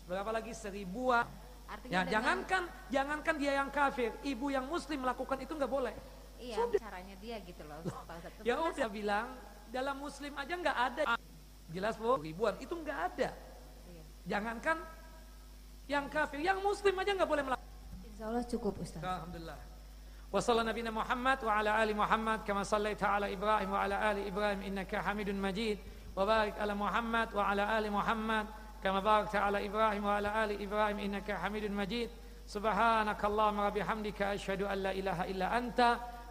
berapa 0.08 0.32
lagi 0.32 0.56
seribuan. 0.56 1.28
Artinya 1.68 1.92
Ya 1.92 2.02
dengan- 2.08 2.14
jangankan 2.16 2.64
jangankan 2.88 3.36
dia 3.36 3.60
yang 3.60 3.68
kafir, 3.68 4.16
ibu 4.24 4.48
yang 4.48 4.64
muslim 4.64 5.04
melakukan 5.04 5.36
itu 5.44 5.52
nggak 5.52 5.68
boleh. 5.68 5.92
iya 6.40 6.64
caranya 6.80 7.18
dia 7.20 7.42
gitu 7.44 7.66
loh. 7.66 7.82
Ya 8.46 8.56
udah 8.56 8.88
bilang 8.88 9.36
dalam 9.68 10.00
muslim 10.00 10.32
aja 10.32 10.54
nggak 10.56 10.78
ada. 10.80 11.02
Jelas 11.68 12.00
bu 12.00 12.16
ribuan 12.16 12.56
itu 12.64 12.72
nggak 12.72 13.00
ada. 13.12 13.30
Iya. 13.84 14.04
Jangankan 14.32 14.78
yang 15.92 16.08
kafir, 16.08 16.40
yang 16.40 16.64
muslim 16.64 16.96
aja 16.96 17.12
nggak 17.12 17.28
boleh 17.28 17.44
melakukan. 17.44 17.68
Insya 18.08 18.24
Allah 18.32 18.44
cukup 18.48 18.80
Ustaz. 18.80 19.04
Alhamdulillah. 19.04 19.60
وصلى 20.34 20.64
نبينا 20.64 20.92
محمد 20.92 21.44
وعلى 21.44 21.84
آل 21.84 21.98
محمد 21.98 22.40
كما 22.44 22.64
صليت 22.64 23.04
على 23.04 23.34
إبراهيم 23.34 23.72
وعلى 23.72 24.12
آل 24.12 24.28
إبراهيم 24.28 24.62
إنك 24.62 24.96
حميد 24.96 25.30
مجيد. 25.30 25.80
وبارك 26.16 26.60
على 26.60 26.74
محمد 26.76 27.36
وعلى 27.36 27.80
آل 27.80 27.92
محمد 27.92 28.46
كما 28.84 29.00
باركت 29.00 29.36
على 29.36 29.66
إبراهيم 29.66 30.06
وعلى 30.06 30.44
آل 30.44 30.62
إبراهيم 30.62 31.00
إنك 31.00 31.32
حميد 31.32 31.72
مجيد. 31.72 32.10
سبحانك 32.46 33.26
اللهم 33.26 33.60
وبحمدك 33.60 34.22
أشهد 34.22 34.62
أن 34.62 34.78
لا 34.78 34.92
إله 34.92 35.24
إلا 35.32 35.58
أنت 35.58 35.80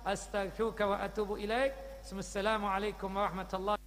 أستغفرك 0.06 0.80
وأتوب 0.80 1.32
إليك. 1.32 1.72
السلام 2.12 2.64
عليكم 2.64 3.16
ورحمة 3.16 3.52
الله. 3.54 3.85